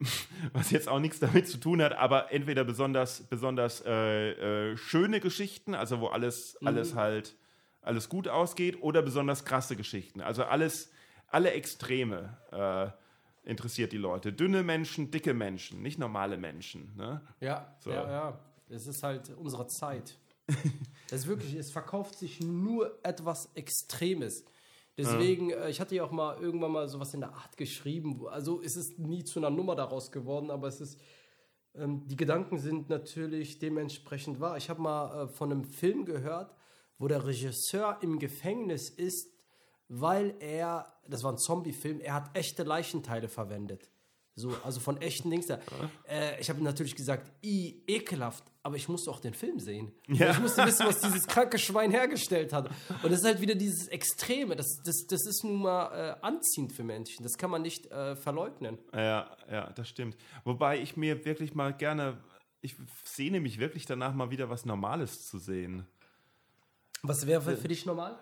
[0.52, 5.20] was jetzt auch nichts damit zu tun hat, aber entweder besonders, besonders äh, äh, schöne
[5.20, 6.68] Geschichten, also wo alles, mhm.
[6.68, 7.36] alles halt
[7.82, 10.20] alles gut ausgeht, oder besonders krasse Geschichten.
[10.20, 10.90] Also alles,
[11.26, 14.32] alle Extreme äh, interessiert die Leute.
[14.32, 16.94] Dünne Menschen, dicke Menschen, nicht normale Menschen.
[16.96, 17.20] Ne?
[17.40, 17.90] Ja, so.
[17.90, 18.38] ja, ja.
[18.68, 20.16] Es ist halt unsere Zeit.
[21.10, 24.44] es wirklich, es verkauft sich nur etwas Extremes.
[24.96, 25.64] Deswegen, ja.
[25.64, 28.26] Äh, ich hatte ja auch mal irgendwann mal sowas in der Art geschrieben.
[28.28, 31.00] Also es ist nie zu einer Nummer daraus geworden, aber es ist,
[31.74, 34.56] ähm, die Gedanken sind natürlich dementsprechend wahr.
[34.56, 36.54] Ich habe mal äh, von einem Film gehört,
[36.98, 39.32] wo der Regisseur im Gefängnis ist,
[39.88, 43.91] weil er, das war ein Zombie-Film, er hat echte Leichenteile verwendet.
[44.34, 45.58] So, also von echten Dings da.
[46.08, 49.92] Äh, ich habe natürlich gesagt, i, ekelhaft, aber ich musste auch den Film sehen.
[50.08, 50.30] Ja.
[50.30, 52.70] Ich musste wissen, was dieses kranke Schwein hergestellt hat.
[53.02, 54.56] Und das ist halt wieder dieses Extreme.
[54.56, 57.22] Das, das, das ist nun mal äh, anziehend für Menschen.
[57.24, 58.78] Das kann man nicht äh, verleugnen.
[58.94, 60.16] Ja, ja, das stimmt.
[60.44, 62.22] Wobei ich mir wirklich mal gerne,
[62.62, 65.86] ich sehne mich wirklich danach, mal wieder was Normales zu sehen.
[67.02, 68.16] Was wäre für dich normal?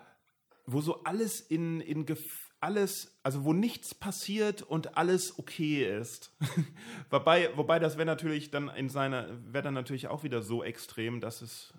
[0.66, 6.30] Wo so alles in, in Gefühl alles, also wo nichts passiert und alles okay ist.
[7.10, 11.20] wobei, wobei das wäre natürlich dann in seiner, wäre dann natürlich auch wieder so extrem,
[11.20, 11.72] dass es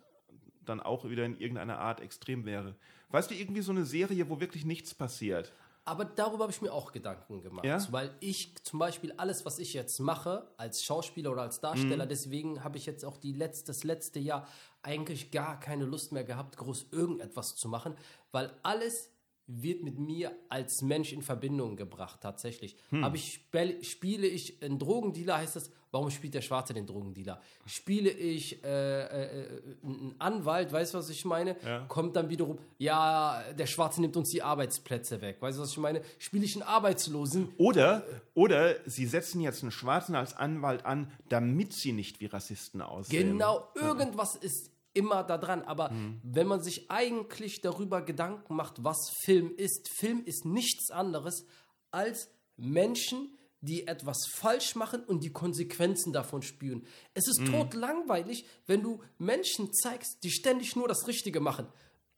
[0.65, 2.75] dann auch wieder in irgendeiner Art extrem wäre.
[3.09, 5.53] Weißt du, irgendwie so eine Serie, wo wirklich nichts passiert.
[5.83, 7.79] Aber darüber habe ich mir auch Gedanken gemacht, ja?
[7.91, 12.09] weil ich zum Beispiel alles, was ich jetzt mache, als Schauspieler oder als Darsteller, mhm.
[12.09, 14.47] deswegen habe ich jetzt auch die letzte, das letzte Jahr
[14.83, 17.95] eigentlich gar keine Lust mehr gehabt, groß irgendetwas zu machen,
[18.31, 19.11] weil alles
[19.47, 22.75] wird mit mir als Mensch in Verbindung gebracht, tatsächlich.
[22.89, 23.03] Hm.
[23.03, 23.41] Aber ich
[23.81, 27.41] spiele, ich einen Drogendealer, heißt das, warum spielt der Schwarze den Drogendealer?
[27.65, 29.47] Spiele ich äh, äh,
[29.83, 31.57] einen Anwalt, weißt du, was ich meine?
[31.65, 31.85] Ja.
[31.87, 35.77] Kommt dann wiederum, ja, der Schwarze nimmt uns die Arbeitsplätze weg, weißt du, was ich
[35.77, 36.01] meine?
[36.17, 37.49] Spiele ich einen Arbeitslosen?
[37.57, 42.81] Oder, oder sie setzen jetzt einen Schwarzen als Anwalt an, damit sie nicht wie Rassisten
[42.81, 43.33] aussehen.
[43.33, 44.41] Genau, irgendwas ja.
[44.41, 45.61] ist immer da dran.
[45.63, 46.19] Aber mhm.
[46.23, 51.45] wenn man sich eigentlich darüber Gedanken macht, was Film ist, Film ist nichts anderes
[51.91, 56.85] als Menschen, die etwas falsch machen und die Konsequenzen davon spüren.
[57.13, 57.51] Es ist mhm.
[57.51, 61.67] totlangweilig, wenn du Menschen zeigst, die ständig nur das Richtige machen.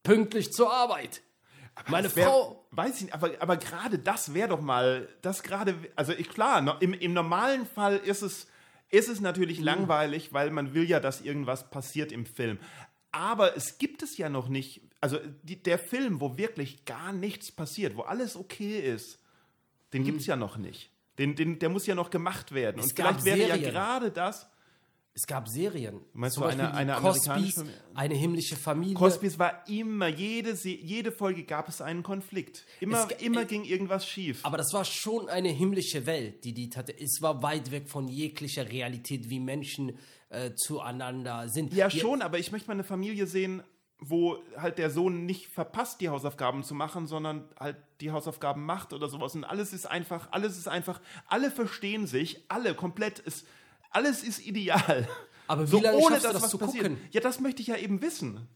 [0.03, 1.21] Pünktlich zur Arbeit.
[1.75, 2.65] Aber Meine wär, Frau.
[2.71, 6.81] Weiß ich nicht, aber, aber gerade das wäre doch mal, das gerade, also ich, klar,
[6.81, 8.47] im, im normalen Fall ist es
[8.89, 9.65] ist es natürlich mhm.
[9.65, 12.59] langweilig, weil man will ja, dass irgendwas passiert im Film.
[13.11, 14.81] Aber es gibt es ja noch nicht.
[15.01, 19.19] Also die, der Film, wo wirklich gar nichts passiert, wo alles okay ist,
[19.93, 20.05] den mhm.
[20.05, 20.91] gibt es ja noch nicht.
[21.19, 22.79] Den, den, der muss ja noch gemacht werden.
[22.79, 24.49] Es Und vielleicht wäre ja gerade das
[25.15, 26.01] es gab Serien.
[26.13, 28.95] Meinst Zum du eine, eine Cosbys, eine himmlische Familie?
[28.95, 32.65] Cosbys war immer, jede, jede Folge gab es einen Konflikt.
[32.79, 34.39] Immer, es, immer äh, ging irgendwas schief.
[34.43, 36.99] Aber das war schon eine himmlische Welt, die die hatte.
[36.99, 39.99] Es war weit weg von jeglicher Realität, wie Menschen
[40.29, 41.73] äh, zueinander sind.
[41.73, 43.61] Ja, schon, aber ich möchte mal eine Familie sehen,
[43.99, 48.93] wo halt der Sohn nicht verpasst, die Hausaufgaben zu machen, sondern halt die Hausaufgaben macht
[48.93, 49.35] oder sowas.
[49.35, 53.45] Und alles ist einfach, alles ist einfach, alle verstehen sich, alle komplett ist
[53.93, 55.07] alles ist ideal.
[55.47, 56.87] Aber wie so, lange ohne, dass das zu passiert.
[56.87, 57.01] gucken?
[57.11, 58.47] Ja, das möchte ich ja eben wissen.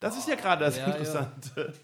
[0.00, 1.74] Das oh, ist ja gerade das ja, Interessante.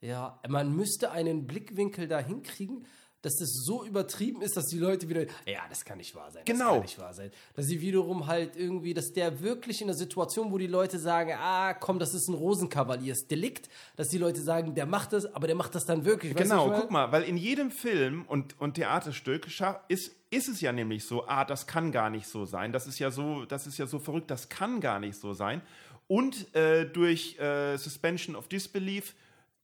[0.00, 0.38] Ja.
[0.40, 2.86] ja, man müsste einen Blickwinkel da hinkriegen,
[3.22, 6.42] dass das so übertrieben ist, dass die Leute wieder, ja, das kann nicht wahr sein.
[6.44, 6.64] Genau.
[6.64, 7.30] Das kann nicht wahr sein.
[7.54, 11.32] Dass sie wiederum halt irgendwie, dass der wirklich in der Situation, wo die Leute sagen,
[11.38, 15.56] ah, komm, das ist ein Rosenkavaliersdelikt, dass die Leute sagen, der macht das, aber der
[15.56, 16.34] macht das dann wirklich.
[16.34, 19.46] Genau, guck mal, weil in jedem Film und, und Theaterstück
[19.88, 22.72] ist, ist es ja nämlich so, ah, das kann gar nicht so sein.
[22.72, 25.62] Das ist ja so, das ist ja so verrückt, das kann gar nicht so sein.
[26.08, 29.14] Und äh, durch äh, Suspension of Disbelief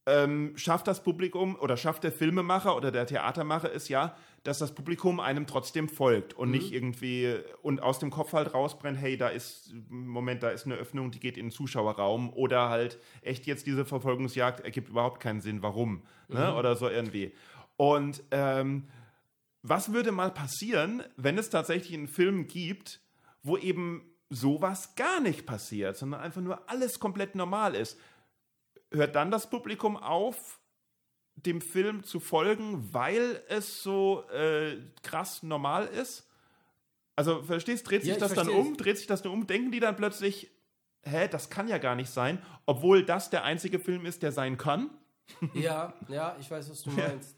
[0.09, 4.75] ähm, schafft das Publikum oder schafft der Filmemacher oder der Theatermacher es ja, dass das
[4.75, 9.29] Publikum einem trotzdem folgt und nicht irgendwie und aus dem Kopf halt rausbrennt, hey, da
[9.29, 13.67] ist, Moment, da ist eine Öffnung, die geht in den Zuschauerraum oder halt echt jetzt
[13.67, 16.55] diese Verfolgungsjagd ergibt überhaupt keinen Sinn, warum, ne?
[16.55, 17.35] oder so irgendwie.
[17.77, 18.89] Und ähm,
[19.63, 23.03] was würde mal passieren, wenn es tatsächlich einen Film gibt,
[23.43, 27.99] wo eben sowas gar nicht passiert, sondern einfach nur alles komplett normal ist?
[28.93, 30.61] Hört dann das Publikum auf,
[31.35, 36.29] dem Film zu folgen, weil es so äh, krass normal ist?
[37.17, 38.77] Also, verstehst, dreht sich Ja, das dann um?
[38.77, 39.47] Dreht sich das dann um?
[39.47, 40.51] Denken die dann plötzlich,
[41.03, 44.57] hä, das kann ja gar nicht sein, obwohl das der einzige Film ist, der sein
[44.57, 44.91] kann?
[45.55, 47.38] Ja, ja, ich weiß, was du meinst.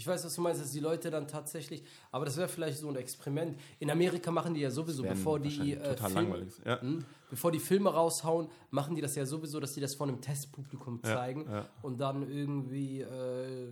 [0.00, 2.88] Ich weiß, was du meinst, dass die Leute dann tatsächlich, aber das wäre vielleicht so
[2.88, 3.60] ein Experiment.
[3.80, 6.54] In Amerika machen die ja sowieso, bevor die, äh, langweilig.
[6.64, 6.80] Ja.
[6.80, 7.04] Hm?
[7.28, 11.00] bevor die Filme raushauen, machen die das ja sowieso, dass die das vor einem Testpublikum
[11.04, 11.68] Ja, zeigen ja.
[11.82, 13.68] und dann irgendwie äh,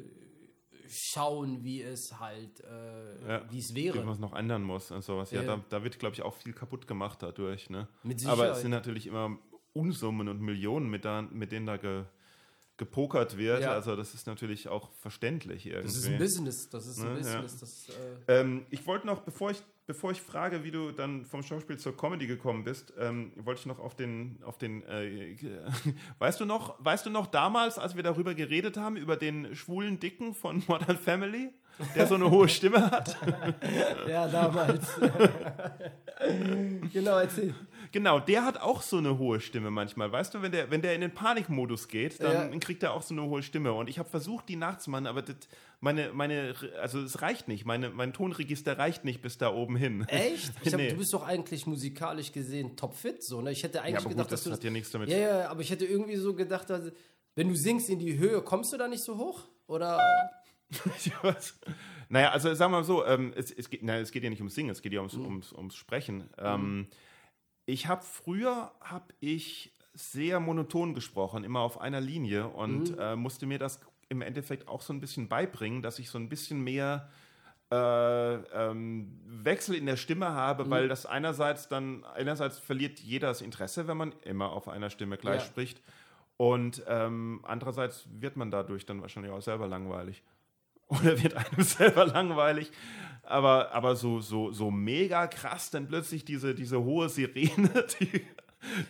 [0.86, 4.04] schauen, wie es halt, äh, Ja, wie es Wie wäre.
[4.04, 5.30] man es noch ändern muss und sowas.
[5.30, 5.56] Ja, Ja.
[5.56, 7.70] Da, da wird, glaube ich, auch viel kaputt gemacht dadurch.
[7.70, 7.88] Ne?
[8.02, 9.38] Mit Aber es sind natürlich immer
[9.72, 12.04] Unsummen und Millionen, mit, da, mit denen da ge,
[12.78, 13.60] gepokert wird.
[13.62, 13.72] Ja.
[13.72, 15.86] Also das ist natürlich auch verständlich irgendwie.
[15.86, 17.40] Das ist ein Business, das ist ein Ne, ja.
[17.42, 17.58] Business.
[17.60, 17.88] Das,
[18.28, 21.76] äh, Ähm, ich wollte noch, bevor ich, bevor ich frage, wie du dann vom Schauspiel
[21.78, 25.36] zur Comedy gekommen bist, ähm, wollte ich noch auf den, auf den, äh,
[26.20, 29.98] weißt du noch, weißt du noch damals, als wir darüber geredet haben, über den schwulen
[29.98, 31.50] Dicken von Modern Family,
[31.94, 33.16] der so eine hohe Stimme hat?
[34.08, 34.86] ja, damals.
[36.92, 37.54] genau, erzähl.
[37.90, 40.12] Genau, der hat auch so eine hohe Stimme manchmal.
[40.12, 42.58] Weißt du, wenn der, wenn der in den Panikmodus geht, dann Ja.
[42.58, 43.72] kriegt er auch so eine hohe Stimme.
[43.72, 45.36] Und ich habe versucht, die nachzumachen, aber das,
[45.80, 47.64] meine, meine, also es reicht nicht.
[47.64, 50.04] Meine, mein Tonregister reicht nicht bis da oben hin.
[50.08, 50.52] Echt?
[50.62, 50.90] Ich hab, Nee.
[50.90, 53.52] Du bist doch eigentlich musikalisch gesehen topfit, so, ne?
[53.52, 55.16] Ich hätte eigentlich Ja, aber gedacht, gut, dass das du hat ja nichts damit Ja,
[55.16, 56.92] ja, aber ich hätte irgendwie so gedacht, dass,
[57.36, 59.44] wenn du singst in die Höhe, kommst du da nicht so hoch?
[59.66, 59.98] Oder?
[62.10, 64.40] Naja, also sagen wir mal so, ähm, es, es, geht, na, es geht ja nicht
[64.40, 65.24] ums Singen, es geht ja ums, Mhm.
[65.26, 66.28] ums, ums Sprechen.
[66.38, 66.86] Ähm,
[67.66, 72.98] ich habe früher, habe ich sehr monoton gesprochen, immer auf einer Linie und Mhm.
[72.98, 76.28] äh, musste mir das im Endeffekt auch so ein bisschen beibringen, dass ich so ein
[76.30, 77.10] bisschen mehr
[77.70, 77.76] äh,
[78.36, 80.70] ähm, Wechsel in der Stimme habe, Mhm.
[80.70, 85.18] weil das einerseits dann, einerseits verliert jeder das Interesse, wenn man immer auf einer Stimme
[85.18, 85.46] gleich Ja.
[85.48, 85.82] spricht
[86.38, 90.22] und ähm, andererseits wird man dadurch dann wahrscheinlich auch selber langweilig.
[90.88, 92.70] Oder wird einem selber langweilig.
[93.22, 98.22] Aber, aber so, so, so mega krass, dann plötzlich diese, diese hohe Sirene, die,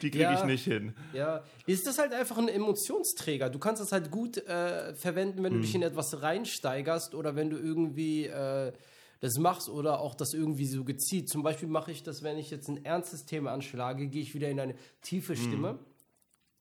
[0.02, 0.34] die kriege Ja.
[0.34, 0.94] ich nicht hin.
[1.12, 3.50] Ja, ist das halt einfach ein Emotionsträger.
[3.50, 5.62] Du kannst das halt gut äh, verwenden, wenn du Mhm.
[5.62, 8.72] dich in etwas reinsteigerst oder wenn du irgendwie äh,
[9.20, 11.28] das machst oder auch das irgendwie so gezielt.
[11.28, 14.48] Zum Beispiel mache ich das, wenn ich jetzt ein ernstes Thema anschlage, gehe ich wieder
[14.48, 15.80] in eine tiefe Stimme.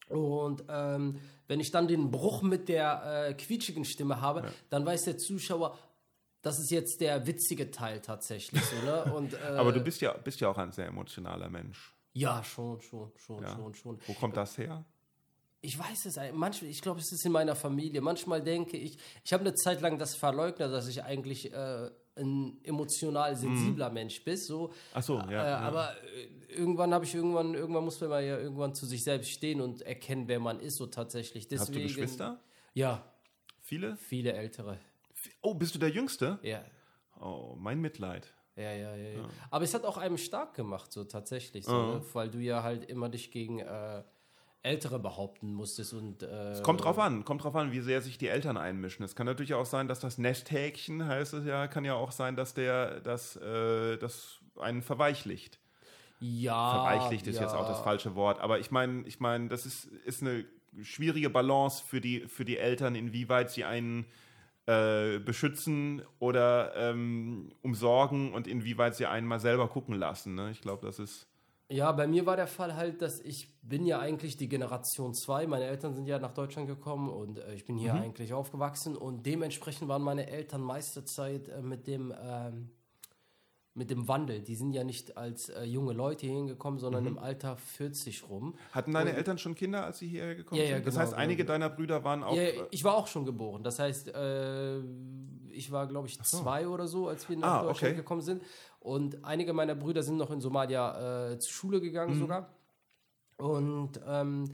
[0.09, 5.03] Und ähm, wenn ich dann den Bruch mit der äh, quietschigen Stimme habe, dann weiß
[5.05, 5.77] der Zuschauer,
[6.41, 8.61] das ist jetzt der witzige Teil tatsächlich.
[8.63, 9.03] So, ne?
[9.15, 11.93] Und, äh, Aber du bist ja, bist ja auch ein sehr emotionaler Mensch.
[12.13, 13.55] ja, schon, schon, schon, Ja.
[13.55, 13.99] schon, schon.
[14.07, 14.83] Wo kommt das her?
[15.61, 16.17] Ich weiß es.
[16.33, 17.99] Manchmal, ich glaube, es ist in meiner Familie.
[18.01, 22.59] Manchmal denke ich, ich habe eine Zeit lang das verleugnet, dass ich eigentlich äh, ein
[22.63, 24.37] emotional sensibler Mensch bin.
[24.37, 24.71] So.
[24.93, 25.29] Ach so, ja.
[25.29, 25.59] äh, ja.
[25.59, 29.61] Aber äh, irgendwann habe ich irgendwann, irgendwann muss man ja irgendwann zu sich selbst stehen
[29.61, 31.47] und erkennen, wer man ist, so tatsächlich.
[31.47, 32.39] Deswegen, Hast du Geschwister?
[32.73, 33.03] Ja,
[33.61, 33.97] Viele?
[33.97, 34.77] viele ältere.
[35.41, 36.39] Oh, bist du der Jüngste?
[36.41, 36.63] Ja.
[37.19, 38.33] Oh, mein Mitleid.
[38.55, 39.29] Ja, ja, ja, ja.
[39.51, 41.93] Aber es hat auch einem stark gemacht, so tatsächlich, so, Ah.
[41.95, 42.01] ne?
[42.13, 44.03] weil du ja halt immer dich gegen äh,
[44.63, 48.17] Ältere behaupten musstest und äh, Es kommt drauf an, kommt drauf an, wie sehr sich
[48.17, 49.05] die Eltern einmischen.
[49.05, 52.35] Es kann natürlich auch sein, dass das Nesthäkchen, heißt es ja, kann ja auch sein,
[52.35, 55.59] dass der das, äh, das einen verweichlicht.
[56.19, 57.43] ja, Verweichlicht ist ja.
[57.43, 60.45] jetzt auch das falsche Wort, aber ich meine, ich meine, das ist, ist eine
[60.81, 64.05] schwierige Balance für die, für die Eltern, inwieweit sie einen
[64.67, 70.35] äh, beschützen oder ähm, umsorgen und inwieweit sie einen mal selber gucken lassen.
[70.35, 70.51] Ne?
[70.51, 71.27] Ich glaube, das ist.
[71.69, 75.47] Ja, bei mir war der Fall halt, dass ich bin ja eigentlich die Generation 2.
[75.47, 79.25] Meine Eltern sind ja nach Deutschland gekommen und äh, ich bin hier eigentlich aufgewachsen und
[79.25, 82.71] dementsprechend waren meine Eltern meiste Zeit äh, mit dem ähm,
[83.77, 84.41] mit dem Wandel.
[84.41, 88.55] Die sind ja nicht als äh, junge Leute hier hingekommen, sondern im Alter 40 rum.
[88.71, 90.87] Hatten deine Eltern schon Kinder, als sie hierher gekommen Ja, ja, sind?
[90.87, 91.53] Das genau, heißt, einige genau.
[91.53, 92.35] deiner Brüder waren auch.
[92.35, 93.63] Ja, äh, ich war auch schon geboren.
[93.63, 94.79] Das heißt, äh,
[95.51, 98.01] ich war, glaube ich, zwei oder so, als wir nach Ah, Deutschland okay.
[98.01, 98.41] gekommen sind.
[98.79, 102.19] Und einige meiner Brüder sind noch in Somalia äh, zur Schule gegangen Mhm.
[102.19, 102.49] sogar.
[103.37, 104.45] Und ähm,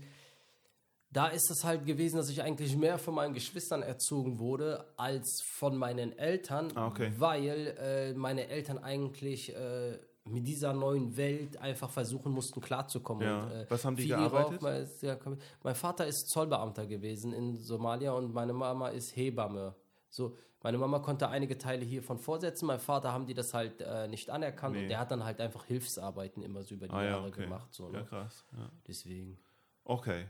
[1.14, 5.42] da ist es halt gewesen, dass ich eigentlich mehr von meinen Geschwistern erzogen wurde als
[5.44, 7.12] von meinen Eltern, Ah, okay.
[7.18, 13.24] weil äh, meine Eltern eigentlich äh, mit dieser neuen Welt einfach versuchen mussten klarzukommen.
[13.28, 13.44] Ja.
[13.44, 14.62] Und, äh, Was haben die gearbeitet?
[15.02, 19.76] Ja, komm- mein Vater ist Zollbeamter gewesen in Somalia und meine Mama ist Hebamme.
[20.10, 22.68] So, meine Mama konnte einige Teile hiervon vorsetzen.
[22.68, 24.84] Mein Vater haben die das halt äh, nicht anerkannt Nee.
[24.84, 27.44] und der hat dann halt einfach Hilfsarbeiten immer so über die Ah ja, Jahre okay.
[27.44, 27.74] gemacht.
[27.74, 27.98] So, ne?
[28.00, 28.46] Ja, krass.
[28.54, 28.70] Ja.
[28.88, 29.38] Deswegen.
[29.84, 30.28] Okay,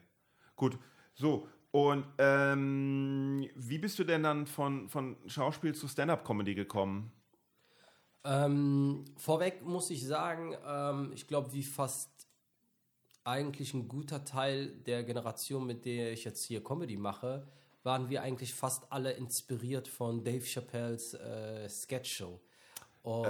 [0.64, 0.80] gut.
[1.14, 7.12] So, und ähm, wie bist du denn dann von, von Schauspiel zu Stand-Up-Comedy gekommen?
[8.24, 12.10] Ähm, vorweg muss ich sagen, ähm, ich glaube, wie fast
[13.26, 17.48] eigentlich ein guter Teil der Generation, mit der ich jetzt hier Comedy mache,
[17.84, 22.40] waren wir eigentlich fast alle inspiriert von Dave Chappelles äh, Sketch-Show.
[23.04, 23.24] Oh,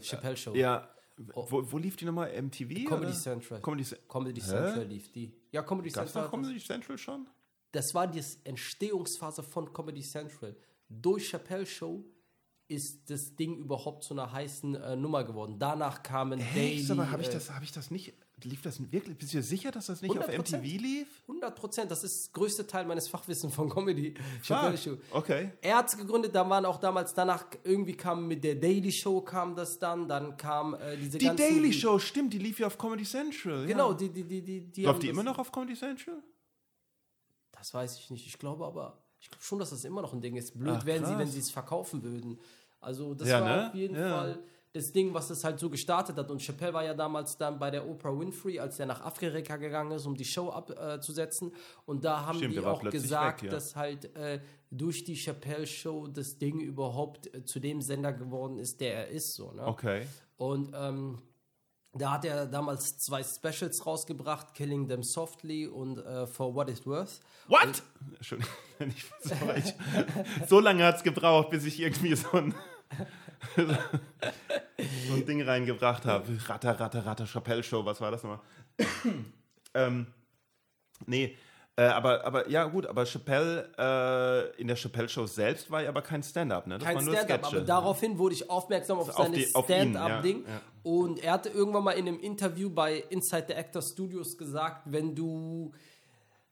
[0.00, 0.54] Chappelle Show.
[0.54, 0.88] Ja,
[1.34, 2.30] wo, wo lief die nochmal?
[2.40, 2.86] MTV?
[2.86, 3.12] Comedy oder?
[3.12, 3.60] Central.
[3.60, 5.32] Comedy, Comedy Central lief die.
[5.52, 6.24] Ja, Comedy Gab's Central.
[6.24, 7.26] noch Comedy Central schon?
[7.72, 10.56] das war die Entstehungsphase von Comedy Central.
[10.88, 12.04] Durch Chappelle Show
[12.68, 15.58] ist das Ding überhaupt zu einer heißen äh, Nummer geworden.
[15.58, 16.80] Danach kamen Daily.
[16.80, 16.90] Echt?
[16.90, 18.14] Aber habe ich, äh, hab ich das nicht,
[18.44, 20.38] lief das wirklich, bist du dir sicher, dass das nicht auf 100%.
[20.38, 21.08] MTV lief?
[21.28, 24.14] 100 Prozent, das ist das größte Teil meines Fachwissens von Comedy.
[24.42, 24.96] Show.
[25.12, 25.52] Okay.
[25.60, 29.20] Er hat es gegründet, da waren auch damals danach, irgendwie kam mit der Daily Show
[29.20, 31.42] kam das dann, dann kam äh, diese Die ganzen...
[31.48, 33.66] Daily Show, stimmt, die lief ja auf Comedy Central.
[33.66, 33.96] Genau, ja.
[33.96, 36.22] die, die, die, die, die Läuft die immer noch auf Comedy Central?
[37.52, 38.26] Das weiß ich nicht.
[38.26, 40.58] Ich glaube aber, ich glaube schon, dass das immer noch ein Ding ist.
[40.58, 41.18] Blöd Ach, wären sie, krass.
[41.20, 42.38] wenn sie es verkaufen würden.
[42.80, 43.68] Also das Ja, war ne?
[43.68, 44.08] auf jeden Ja.
[44.16, 44.38] Fall
[44.72, 46.30] das Ding, was es halt so gestartet hat.
[46.30, 49.92] Und Chappelle war ja damals dann bei der Oprah Winfrey, als der nach Afrika gegangen
[49.92, 51.52] ist, um die Show abzusetzen.
[51.86, 53.56] Und da haben Stimmt, die auch gesagt, weg, ja.
[53.56, 54.40] dass halt äh,
[54.70, 59.34] durch die Chappelle-Show das Ding überhaupt äh, zu dem Sender geworden ist, der er ist.
[59.34, 59.66] So, ne?
[59.66, 60.06] Okay.
[60.36, 61.18] Und ähm,
[61.92, 66.86] da hat er damals zwei Specials rausgebracht, Killing Them Softly und äh, For What It's
[66.86, 67.20] Worth.
[67.48, 67.82] What?
[68.20, 68.42] Sorry,
[69.58, 69.74] ich,
[70.48, 72.54] so lange hat es gebraucht, bis ich irgendwie so ein,
[73.56, 76.24] so ein Ding reingebracht habe.
[76.46, 78.40] Ratter, Ratter, Ratter, Chappelle-Show, was war das nochmal?
[79.74, 80.06] ähm,
[81.06, 81.36] nee,
[81.76, 86.02] äh, aber, aber ja gut, aber Chappelle, äh, in der Chappelle-Show selbst war ja aber
[86.02, 86.78] kein Stand-up, ne?
[86.78, 90.44] Das Kein Stand-up, aber daraufhin wurde ich aufmerksam auf die- auf ihn, Stand-up-Ding.
[90.44, 90.60] ja, ja.
[90.82, 95.14] Und er hatte irgendwann mal in einem Interview bei Inside the Actor Studios gesagt, wenn
[95.14, 95.72] du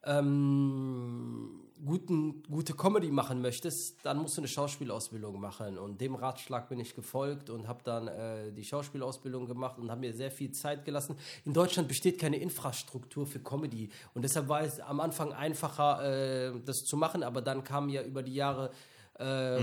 [0.04, 5.78] ähm, guten, gute Comedy machen möchtest, dann musst du eine Schauspielausbildung machen.
[5.78, 10.00] Und dem Ratschlag bin ich gefolgt und habe dann äh, die Schauspielausbildung gemacht und habe
[10.00, 11.16] mir sehr viel Zeit gelassen.
[11.44, 16.60] In Deutschland besteht keine Infrastruktur für Comedy und deshalb war es am Anfang einfacher, äh,
[16.64, 18.70] das zu machen, aber dann kamen ja über die Jahre
[19.18, 19.60] äh,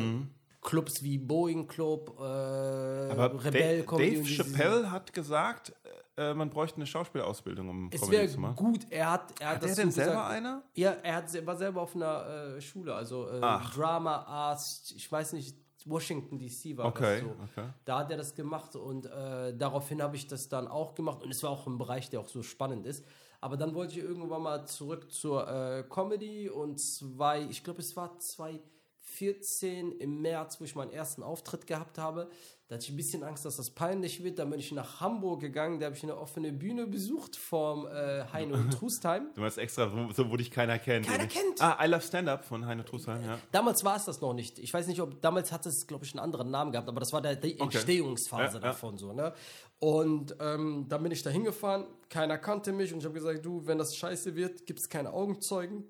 [0.62, 4.16] Clubs wie Boeing Club, äh, aber Rebell Dave, Comedy.
[4.16, 5.74] Dave Chappelle hat gesagt,
[6.18, 8.56] äh, man bräuchte eine Schauspielausbildung, um es Comedy zu machen.
[8.56, 10.32] gut, er hat, er hat, Hat er das denn so selber gesagt.
[10.32, 10.64] einer?
[10.74, 13.40] Ja, er hat, war selber auf einer äh, Schule, also äh.
[13.40, 15.58] Drama Arts, ich weiß nicht,
[15.88, 17.36] Washington DC war Okay, das so.
[17.62, 17.70] okay.
[17.86, 21.30] Da hat er das gemacht und äh, daraufhin habe ich das dann auch gemacht und
[21.32, 23.06] es war auch ein Bereich, der auch so spannend ist.
[23.40, 27.96] Aber dann wollte ich irgendwann mal zurück zur äh, Comedy und zwei, ich glaube es
[27.96, 32.30] war 2014 im März, wo ich meinen ersten Auftritt gehabt habe.
[32.68, 34.40] Da hatte ich ein bisschen Angst, dass das peinlich wird.
[34.40, 38.24] Dann bin ich nach Hamburg gegangen, da habe ich eine offene Bühne besucht vom äh,
[38.34, 39.28] Heino und Trustheim.
[39.36, 41.06] Du meinst extra, so, wo dich keiner kennt.
[41.06, 41.62] Keiner kennt.
[41.62, 43.38] Ah, I Love Stand-Up von Heine Trusheim, ja.
[43.52, 44.58] Damals war es das noch nicht.
[44.58, 47.14] Ich weiß nicht, ob damals hat es, glaube ich, einen anderen Namen gehabt, aber das
[47.14, 48.68] war der, die Entstehungsphase Ja, ja.
[48.70, 49.34] davon so, ne?
[49.78, 53.68] Und ähm, dann bin ich da hingefahren, keiner kannte mich und ich habe gesagt, du,
[53.68, 55.84] wenn das scheiße wird, gibt es keine Augenzeugen.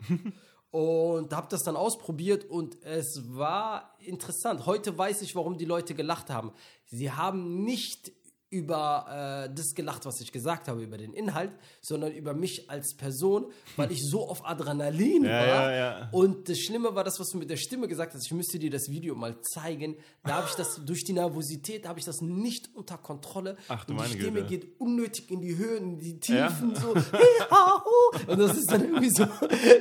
[0.70, 4.66] und habe das dann ausprobiert und es war interessant.
[4.66, 6.52] Heute weiß ich, warum die Leute gelacht haben.
[6.86, 8.12] Sie haben nicht
[8.50, 12.94] über äh, das gelacht, was ich gesagt habe, über den Inhalt, sondern über mich als
[12.96, 15.46] Person, weil ich so auf Adrenalin Ja, war.
[15.46, 16.08] ja, ja.
[16.12, 18.24] Und das Schlimme war das, was du mit der Stimme gesagt hast.
[18.24, 19.96] Ich müsste dir das Video mal zeigen.
[20.24, 23.56] Da habe ich das, durch die Nervosität habe ich das nicht unter Kontrolle.
[23.68, 24.46] Ach, du Und die Stimme Güte.
[24.46, 26.94] geht unnötig in die Höhen, in die Tiefen, so.
[28.26, 29.24] Und das ist dann irgendwie so,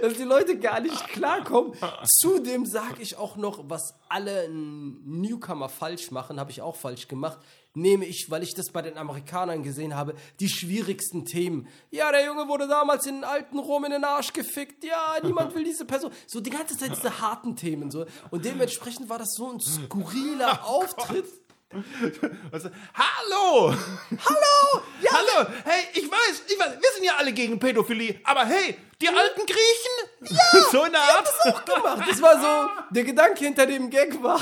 [0.01, 1.73] dass die Leute gar nicht klarkommen.
[2.05, 7.39] Zudem sage ich auch noch, was alle Newcomer falsch machen, habe ich auch falsch gemacht.
[7.77, 11.67] Nehme ich, weil ich das bei den Amerikanern gesehen habe, die schwierigsten Themen.
[11.91, 14.83] Ja, der Junge wurde damals in den alten Rom in den Arsch gefickt.
[14.83, 16.11] Ja, niemand will diese Person.
[16.25, 17.91] So die ganze Zeit diese harten Themen.
[17.91, 18.07] So.
[18.31, 21.25] Und dementsprechend war das so ein skurriler Auftritt.
[22.51, 23.73] Also, hallo!
[23.73, 24.81] Hallo!
[25.01, 25.49] Ja, Hallo!
[25.65, 29.41] Hey, ich weiß, ich weiß, wir sind ja alle gegen Pädophilie, aber hey, die alten
[29.45, 30.35] Griechen?
[30.37, 30.61] Ja!
[30.71, 31.27] so in der Art?
[31.45, 32.03] auch gemacht.
[32.09, 34.41] Das war so, der Gedanke hinter dem Gag war,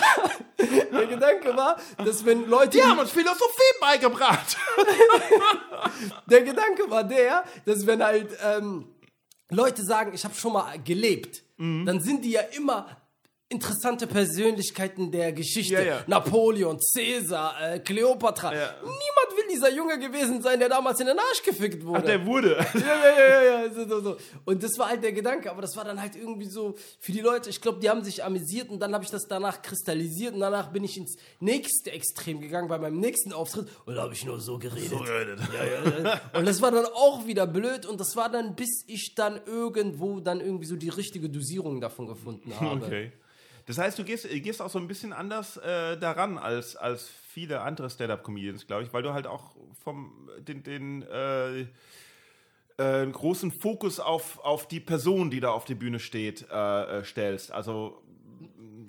[0.59, 4.57] der Gedanke war, dass wenn Leute, Die haben uns Philosophie beigebracht.
[6.27, 8.87] der Gedanke war der, dass wenn halt ähm,
[9.49, 12.85] Leute sagen, ich habe schon mal gelebt, dann sind die ja immer
[13.55, 15.73] interessante Persönlichkeiten der Geschichte.
[15.73, 16.03] Ja, ja.
[16.07, 18.53] Napoleon, Caesar, äh, Kleopatra.
[18.53, 18.75] Ja.
[18.81, 21.99] Niemand will dieser Junge gewesen sein, der damals in den Arsch gefickt wurde.
[21.99, 22.57] Ach, der wurde.
[22.73, 24.17] ja, ja, ja, ja, so, so, so.
[24.43, 27.21] Und das war halt der Gedanke, aber das war dann halt irgendwie so für die
[27.21, 30.41] Leute, ich glaube, die haben sich amüsiert und dann habe ich das danach kristallisiert und
[30.41, 34.25] danach bin ich ins nächste Extrem gegangen bei meinem nächsten Auftritt und da habe ich
[34.25, 34.91] nur so geredet.
[34.91, 36.21] Ja, ja.
[36.33, 40.19] Und das war dann auch wieder blöd und das war dann, bis ich dann irgendwo
[40.19, 42.85] dann irgendwie so die richtige Dosierung davon gefunden habe.
[42.85, 43.11] Okay.
[43.65, 47.61] Das heißt, du gehst, gehst auch so ein bisschen anders äh, daran als, als viele
[47.61, 51.65] andere Stand-Up-Comedians, glaube ich, weil du halt auch vom den, den äh,
[52.77, 57.03] äh, großen Fokus auf, auf die Person, die da auf der Bühne steht, äh, äh,
[57.03, 57.51] stellst.
[57.51, 58.01] Also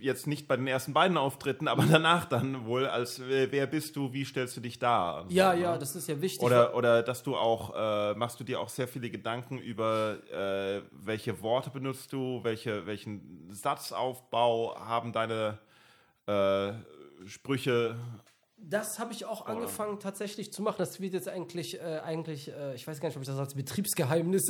[0.07, 4.12] jetzt nicht bei den ersten beiden Auftritten, aber danach dann wohl als wer bist du,
[4.12, 4.78] wie stellst du dich
[5.20, 5.61] und so, Ja, ne?
[5.61, 6.42] ja, das ist ja wichtig.
[6.42, 10.80] Oder, oder dass du auch, äh, machst du dir auch sehr viele Gedanken über, äh,
[10.92, 15.59] welche Worte benutzt du, welche, welchen Satzaufbau haben deine
[16.26, 16.72] äh,
[17.26, 17.96] Sprüche.
[18.69, 20.77] Das habe ich auch angefangen tatsächlich zu machen.
[20.79, 23.55] Das wird jetzt eigentlich, äh, eigentlich äh, ich weiß gar nicht, ob ich das als
[23.55, 24.43] Betriebsgeheimnis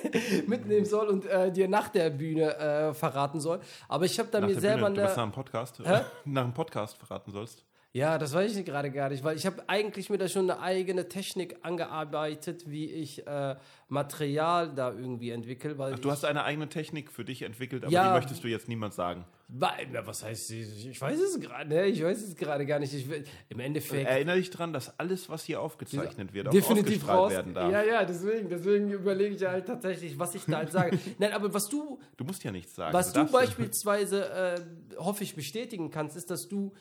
[0.46, 3.60] mitnehmen soll und äh, dir nach der Bühne äh, verraten soll.
[3.88, 5.22] Aber ich habe da Nach mir selber Bühne, du bist nach eine.
[5.24, 5.80] einem Podcast,
[6.24, 7.64] nach einem Podcast verraten sollst.
[7.92, 10.60] Ja, das weiß ich gerade gar nicht, weil ich habe eigentlich mir da schon eine
[10.60, 13.56] eigene Technik angearbeitet, wie ich äh,
[13.88, 15.78] Material da irgendwie entwickle.
[15.78, 18.08] Weil Du hast eine eigene Technik für dich entwickelt, aber Ja.
[18.08, 19.24] die möchtest du jetzt niemand sagen.
[19.50, 21.86] Was heißt, ich weiß es gerade, ne?
[21.86, 22.92] ich weiß es gerade gar nicht.
[22.92, 23.06] Ich,
[23.48, 24.06] Im Endeffekt.
[24.06, 27.32] Erinnere dich daran, dass alles, was hier aufgezeichnet wird, auch definitiv raus.
[27.32, 27.72] werden darf.
[27.72, 30.98] Ja, ja, deswegen, deswegen überlege ich halt tatsächlich, was ich da halt sage.
[31.18, 32.92] Nein, aber was du, Du musst ja nichts sagen.
[32.92, 34.60] was du darfst- beispielsweise, äh,
[34.98, 36.74] hoffe ich, bestätigen kannst, ist, dass du,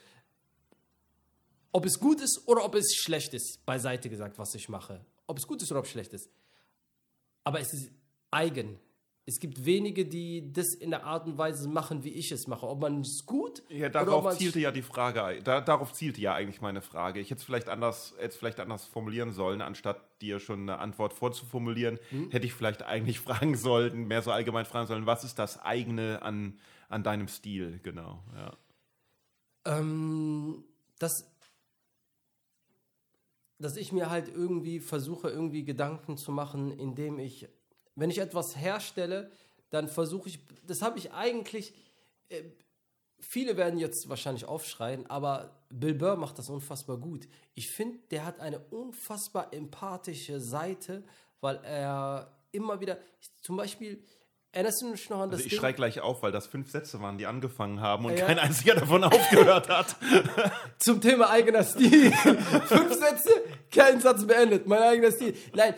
[1.72, 5.06] ob es gut ist oder ob es schlecht ist, beiseite gesagt, was ich mache.
[5.26, 6.30] Ob es gut ist oder ob es schlecht ist.
[7.46, 7.92] Aber es ist
[8.30, 8.78] eigen.
[9.30, 12.66] Es gibt wenige, die das in der Art und Weise machen, wie ich es mache.
[12.66, 16.62] Ob man es gut Ja, darauf zielte ja die Frage, da, darauf zielte ja eigentlich
[16.62, 17.20] meine Frage.
[17.20, 20.80] Ich hätte es vielleicht anders, hätte es vielleicht anders formulieren sollen, anstatt dir schon eine
[20.80, 22.32] Antwort vorzuformulieren, Hm?
[22.32, 26.22] hätte ich vielleicht eigentlich fragen sollen, mehr so allgemein fragen sollen, was ist das eigene
[26.22, 26.58] an,
[26.88, 28.24] an deinem Stil, genau.
[28.34, 28.58] Ja.
[29.66, 30.64] Ähm,
[31.00, 31.30] dass,
[33.60, 37.50] dass ich mir halt irgendwie versuche, irgendwie Gedanken zu machen, indem ich,
[37.98, 39.30] wenn ich etwas herstelle,
[39.70, 41.74] dann versuche ich, das habe ich eigentlich,
[42.30, 42.44] äh,
[43.20, 47.28] viele werden jetzt wahrscheinlich aufschreien, aber Bill Burr macht das unfassbar gut.
[47.56, 51.04] Ich finde, der hat eine unfassbar empathische Seite,
[51.42, 52.98] weil er immer wieder,
[53.42, 54.02] zum Beispiel,
[54.54, 55.60] erinnerst du dich noch an das Also ich Ding?
[55.60, 58.26] schrei gleich auf, weil das fünf Sätze waren, die angefangen haben und Ja.
[58.26, 59.96] kein einziger davon aufgehört hat.
[60.80, 62.12] zum Thema eigener Stil.
[62.14, 63.30] Fünf Sätze,
[63.72, 64.66] kein Satz beendet.
[64.68, 65.36] Mein eigener Stil.
[65.54, 65.76] Nein,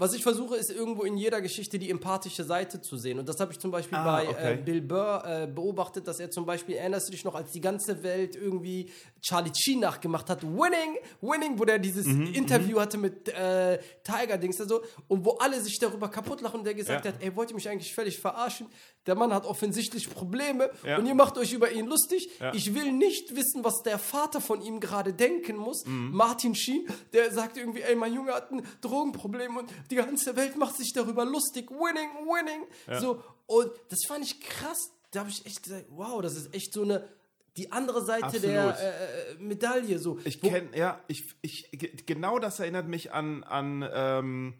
[0.00, 3.18] was ich versuche, ist irgendwo in jeder Geschichte die empathische Seite zu sehen.
[3.18, 4.54] Und das habe ich zum Beispiel Ah, bei okay.
[4.54, 7.60] äh, Bill Burr äh, beobachtet, dass er zum Beispiel, erinnerst du dich noch, als die
[7.60, 8.90] ganze Welt irgendwie
[9.20, 14.38] Charlie Sheen nachgemacht hat, Winning, Winning, wo der dieses Mhm, Interview hatte mit äh, Tiger
[14.38, 17.12] Dings und so, und wo alle sich darüber kaputt lachen und der gesagt Ja.
[17.12, 18.66] hat, ey, wollt ihr mich eigentlich völlig verarschen?
[19.06, 20.96] Der Mann hat offensichtlich Probleme Ja.
[20.98, 22.30] und ihr macht euch über ihn lustig.
[22.40, 22.52] Ja.
[22.54, 25.84] Ich will nicht wissen, was der Vater von ihm gerade denken muss.
[25.84, 26.10] Mhm.
[26.12, 30.56] Martin Sheen, der sagt irgendwie, ey, mein Junge hat ein Drogenproblem und die ganze Welt
[30.56, 31.70] macht sich darüber lustig.
[31.70, 32.66] Winning, winning.
[33.00, 34.90] So, und das fand ich krass.
[35.10, 37.08] Da habe ich echt gesagt, wow, das ist echt so eine,
[37.56, 38.44] die andere Seite Absolut.
[38.46, 39.98] der äh, äh, Medaille.
[39.98, 40.18] So.
[40.24, 44.54] Ich kenne, ja, ich, ich, ge- genau das erinnert mich an, an, ähm,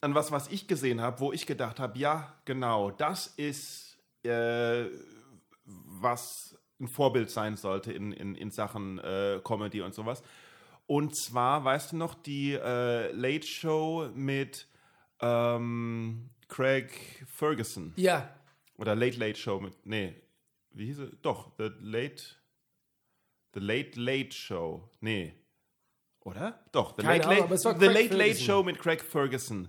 [0.00, 4.84] an was, was ich gesehen habe, wo ich gedacht habe, ja, genau, das ist, äh,
[5.64, 10.22] was ein Vorbild sein sollte in, in, in Sachen äh, Comedy und sowas.
[10.86, 14.68] Und zwar, weißt du noch, die äh, Late Show mit
[15.20, 17.92] ähm, Craig Ferguson.
[17.96, 18.28] ja,
[18.76, 19.74] Oder Late Late Show mit.
[19.86, 20.14] Nee,
[20.72, 21.10] wie hieß es?
[21.22, 22.22] Doch, The Late.
[23.54, 24.88] The Late Late Show.
[25.00, 25.34] Nee.
[26.20, 26.64] Oder?
[26.72, 28.34] Doch, The, Keine Late, Ahnung, Late, The Craig Late Late.
[28.40, 29.68] Show mit Craig Ferguson,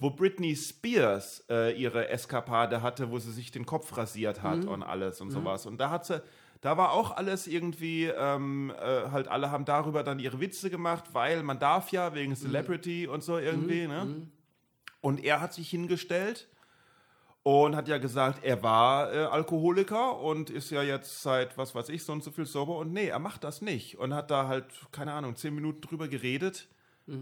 [0.00, 4.68] wo Britney Spears äh, ihre Eskapade hatte, wo sie sich den Kopf rasiert hat Mhm.
[4.68, 5.66] und alles und sowas.
[5.66, 6.22] Und da hat sie.
[6.64, 11.04] Da war auch alles irgendwie, ähm, äh, halt alle haben darüber dann ihre Witze gemacht,
[11.12, 12.14] weil man darf ja Mhm.
[12.14, 14.06] wegen Celebrity und so irgendwie, ne?
[15.02, 16.48] Und er hat sich hingestellt
[17.42, 21.90] und hat ja gesagt, er war äh, Alkoholiker und ist ja jetzt seit, was weiß
[21.90, 22.78] ich, so und so viel sober.
[22.78, 23.98] Und nee, er macht das nicht.
[23.98, 26.68] Und hat da halt, keine Ahnung, zehn Minuten drüber geredet,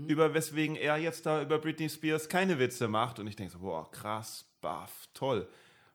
[0.07, 3.19] über weswegen er jetzt da über Britney Spears keine Witze macht.
[3.19, 5.49] Und ich denke so, boah, krass, baff, toll.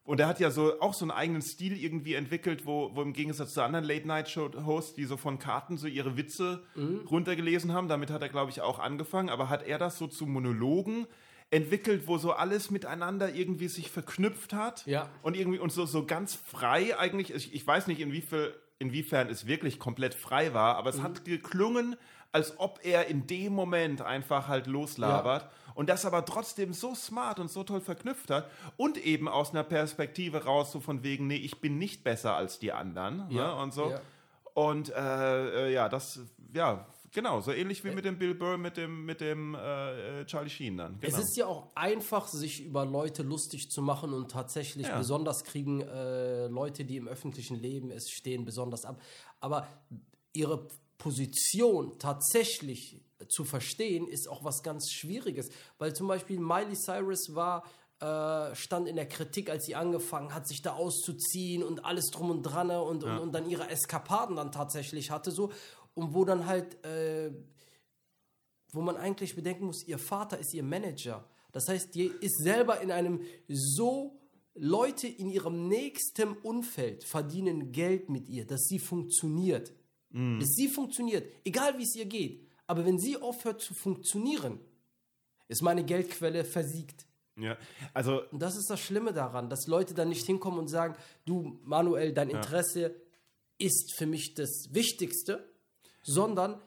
[0.08, 3.12] Und er hat ja so auch so einen eigenen Stil irgendwie entwickelt, wo, wo im
[3.12, 6.64] Gegensatz zu anderen Late-Night-Show-Hosts, die so von Karten so ihre Witze
[7.12, 10.26] runtergelesen haben, damit hat er, glaube ich, auch angefangen, aber hat er das so zu
[10.26, 11.08] Monologen
[11.52, 14.86] entwickelt, wo so alles miteinander irgendwie sich verknüpft hat.
[14.86, 15.10] Ja.
[15.24, 17.34] Und irgendwie und so, so ganz frei eigentlich.
[17.34, 21.98] Ich, ich weiß nicht, inwiefern, inwiefern es wirklich komplett frei war, aber es hat geklungen,
[22.32, 27.40] als ob er in dem Moment einfach halt loslabert und das aber trotzdem so smart
[27.40, 31.36] und so toll verknüpft hat und eben aus einer Perspektive raus, so von wegen, nee,
[31.36, 33.62] ich bin nicht besser als die anderen Ja, ne?
[33.62, 33.92] und so.
[33.92, 34.02] ja.
[34.56, 36.20] Und äh, äh, ja, das,
[36.52, 40.26] ja, genau, so ähnlich wie mit dem Bill Burr, mit dem, mit dem äh, äh,
[40.26, 41.00] Charlie Sheen dann.
[41.00, 41.16] Genau.
[41.16, 44.98] Es ist ja auch einfach, sich über Leute lustig zu machen und tatsächlich Ja.
[44.98, 49.00] besonders kriegen äh, Leute, die im öffentlichen Leben es stehen, besonders ab.
[49.42, 49.68] Aber
[50.34, 50.68] ihre
[50.98, 53.00] Position tatsächlich
[53.30, 55.50] zu verstehen, ist auch was ganz Schwieriges.
[55.78, 57.64] Weil zum Beispiel Miley Cyrus war,
[58.00, 62.30] äh, stand in der Kritik, als sie angefangen hat, sich da auszuziehen und alles drum
[62.30, 65.52] und dran ne, und, und, und dann ihre Eskapaden dann tatsächlich hatte, so.
[65.96, 67.32] Und wo dann halt äh,
[68.72, 71.28] wo man eigentlich bedenken muss, ihr Vater ist ihr Manager.
[71.52, 74.20] Das heißt, die ist selber in einem so
[74.54, 79.74] Leute in ihrem nächsten Umfeld verdienen Geld mit ihr, dass sie funktioniert.
[80.40, 82.47] Dass sie funktioniert, egal wie es ihr geht.
[82.68, 84.60] Aber wenn sie aufhört zu funktionieren,
[85.48, 87.06] ist meine Geldquelle versiegt.
[87.38, 87.58] ja,
[87.94, 90.96] also Und das ist das Schlimme daran, dass Leute dann nicht hinkommen und sagen,
[91.26, 92.94] du Manuel, dein Interesse
[93.58, 95.48] ist für mich das Wichtigste,
[96.04, 96.60] sondern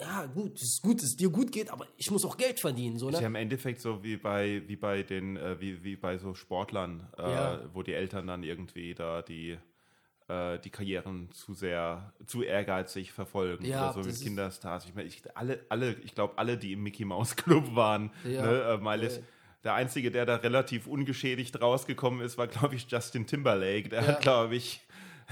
[0.00, 2.60] ja gut, es ist gut, dass es dir gut geht, aber ich muss auch Geld
[2.60, 3.26] verdienen, so ist ja ne?
[3.28, 7.22] im Endeffekt so wie bei, wie bei den, äh, wie, wie bei so Sportlern, äh,
[7.32, 7.60] Ja.
[7.72, 9.56] wo die Eltern dann irgendwie da die,
[10.28, 13.64] äh, die Karrieren zu sehr, zu ehrgeizig verfolgen.
[13.64, 14.84] Ja, oder so ist- Kinderstars.
[14.86, 18.42] Ich meine, ich, alle, alle, ich glaube, alle, die im Mickey Mouse Club waren, Ja.
[18.44, 19.18] ne, äh, Miley, Ja.
[19.64, 23.88] der Einzige, der da relativ ungeschädigt rausgekommen ist, war, glaube ich, Justin Timberlake.
[23.88, 24.06] Der Ja.
[24.08, 24.80] hat, glaube ich,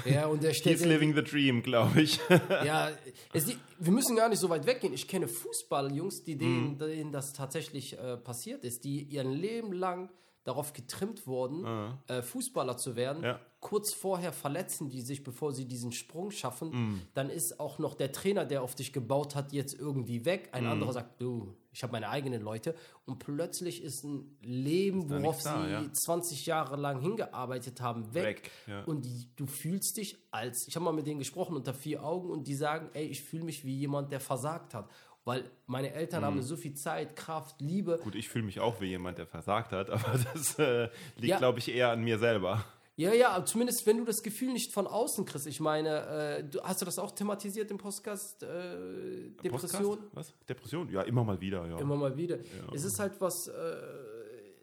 [0.05, 2.18] Ja, und der stellt he's living the dream, glaube ich.
[2.64, 2.90] ja,
[3.32, 3.47] es,
[3.78, 4.92] wir müssen gar nicht so weit weggehen.
[4.92, 6.38] Ich kenne Fußballjungs, die Mhm.
[6.38, 10.11] denen, denen das tatsächlich äh, passiert ist, die ihr Leben lang
[10.42, 11.64] darauf getrimmt wurden,
[12.09, 13.22] äh, Fußballer zu werden.
[13.22, 13.40] Ja.
[13.64, 16.68] Kurz vorher verletzen die sich, bevor sie diesen Sprung schaffen.
[16.70, 17.00] Mhm.
[17.14, 20.50] Dann ist auch noch der Trainer, der auf dich gebaut hat, jetzt irgendwie weg.
[20.52, 22.74] Ein anderer sagt, du, ich habe meine eigenen Leute.
[23.06, 25.92] Und plötzlich ist ein Leben, da worauf da, sie ja.
[25.92, 28.24] 20 Jahre lang hingearbeitet haben, weg.
[28.26, 28.84] Weg, ja.
[28.84, 32.28] Und die, du fühlst dich als, ich habe mal mit denen gesprochen unter vier Augen
[32.30, 34.90] und die sagen, ey, ich fühle mich wie jemand, der versagt hat.
[35.24, 36.26] Weil meine Eltern Mhm.
[36.26, 37.98] haben so viel Zeit, Kraft, Liebe.
[38.04, 41.38] Gut, ich fühle mich auch wie jemand, der versagt hat, aber das äh, liegt, Ja.
[41.38, 42.62] glaube ich, eher an mir selber.
[42.97, 45.47] Ja, ja, aber zumindest wenn du das Gefühl nicht von außen kriegst.
[45.49, 46.07] Ich meine,
[46.38, 48.42] äh, du, hast du das auch thematisiert im Podcast?
[48.45, 49.99] Äh, Depression?
[49.99, 50.11] Podcast?
[50.12, 50.34] Was?
[50.49, 50.88] Depression?
[50.92, 51.78] Ja, immer mal wieder, ja.
[51.78, 52.38] Immer mal wieder.
[52.72, 53.53] Es ist halt was, äh,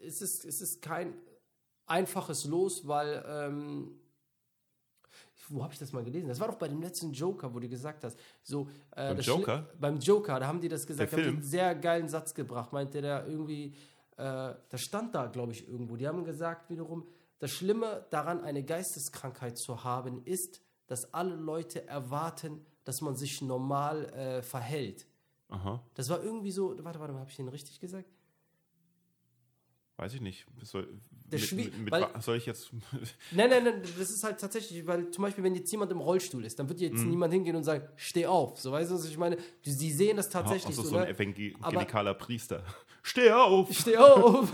[0.06, 1.12] es, ist, es ist kein
[1.86, 3.98] einfaches Los, weil, ähm,
[5.48, 6.28] wo habe ich das mal gelesen?
[6.28, 9.54] Das war doch bei dem letzten Joker, wo du gesagt hast, so, äh, Beim Joker?
[9.58, 12.08] Schli- Beim Joker, da haben die das gesagt, Der da haben die einen sehr geilen
[12.08, 13.74] Satz gebracht, meinte der irgendwie,
[14.22, 15.96] äh, das stand da, glaube ich, irgendwo.
[15.96, 17.06] Die haben gesagt wiederum,
[17.40, 23.42] das Schlimme daran, eine Geisteskrankheit zu haben, ist, dass alle Leute erwarten, dass man sich
[23.42, 25.06] normal äh, verhält.
[25.48, 28.08] Aha, Das war irgendwie so, warte, warte mal, habe ich den richtig gesagt?
[30.02, 30.44] Weiß ich nicht.
[30.62, 30.88] Soll,
[31.30, 32.70] mit, mit, mit, weil- soll ich jetzt.
[33.30, 36.44] Nein, nein, nein, das ist halt tatsächlich, weil zum Beispiel, wenn jetzt jemand im Rollstuhl
[36.44, 38.58] ist, dann wird jetzt niemand hingehen und sagen, steh auf.
[38.60, 39.38] So weißt du, was ich meine?
[39.62, 40.88] Sie sehen das tatsächlich Achso, so.
[40.90, 41.10] so ein ne?
[41.14, 42.62] evangelikaler Priester.
[43.04, 43.72] Steh auf!
[43.80, 44.52] Steh auf!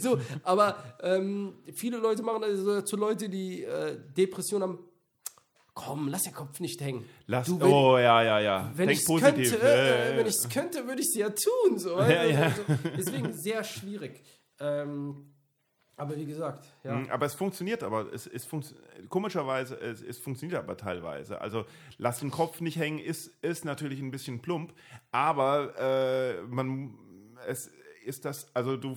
[0.00, 4.78] so, aber ähm, viele Leute machen das so zu Leute, die äh, Depression haben.
[5.74, 7.04] Komm, lass den Kopf nicht hängen.
[7.26, 8.70] Lass, Du, wenn- oh, ja, ja, ja.
[8.74, 9.50] Wenn Denk ich es positiv.
[9.52, 11.78] könnte, Äh, wenn ich es könnte, würde ich es ja tun.
[11.78, 12.30] So, Ja, du?
[12.30, 12.42] ja.
[12.42, 12.62] Also,
[12.96, 14.22] deswegen sehr schwierig.
[14.62, 15.26] Ähm,
[15.96, 16.94] aber wie gesagt, ja.
[16.94, 18.74] Mm, Aber es funktioniert, aber es, es funkt,
[19.08, 21.40] komischerweise, es, es funktioniert aber teilweise.
[21.40, 21.66] Also
[21.98, 24.72] lass den Kopf nicht hängen, ist, ist natürlich ein bisschen plump,
[25.10, 26.94] aber äh, man,
[27.46, 27.70] es
[28.04, 28.96] ist das, also du,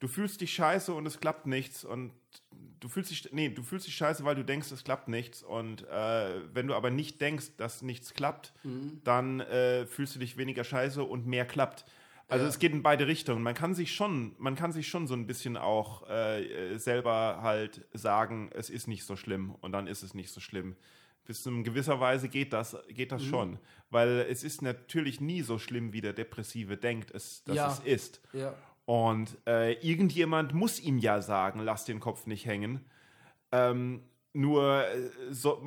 [0.00, 2.12] du fühlst dich scheiße und es klappt nichts und
[2.80, 5.86] du fühlst dich, nee, du fühlst dich scheiße, weil du denkst, es klappt nichts und
[5.88, 8.54] äh, wenn du aber nicht denkst, dass nichts klappt,
[9.04, 11.84] dann äh, fühlst du dich weniger scheiße und mehr klappt.
[12.28, 12.48] Also Ja.
[12.48, 13.42] es geht in beide Richtungen.
[13.42, 16.42] Man kann sich schon, man kann sich schon so ein bisschen auch äh,
[16.74, 20.40] äh, selber halt sagen, es ist nicht so schlimm und dann ist es nicht so
[20.40, 20.76] schlimm.
[21.26, 23.14] Bis zu gewisser Weise geht das, geht Mhm.
[23.16, 23.58] das schon.
[23.90, 27.68] Weil es ist natürlich nie so schlimm, wie der Depressive denkt, es, dass Ja.
[27.72, 28.20] es ist.
[28.32, 28.54] ja.
[28.86, 32.84] Und äh, irgendjemand muss ihm ja sagen, lass den Kopf nicht hängen.
[33.52, 34.02] Ähm,
[34.36, 35.60] nur äh, so,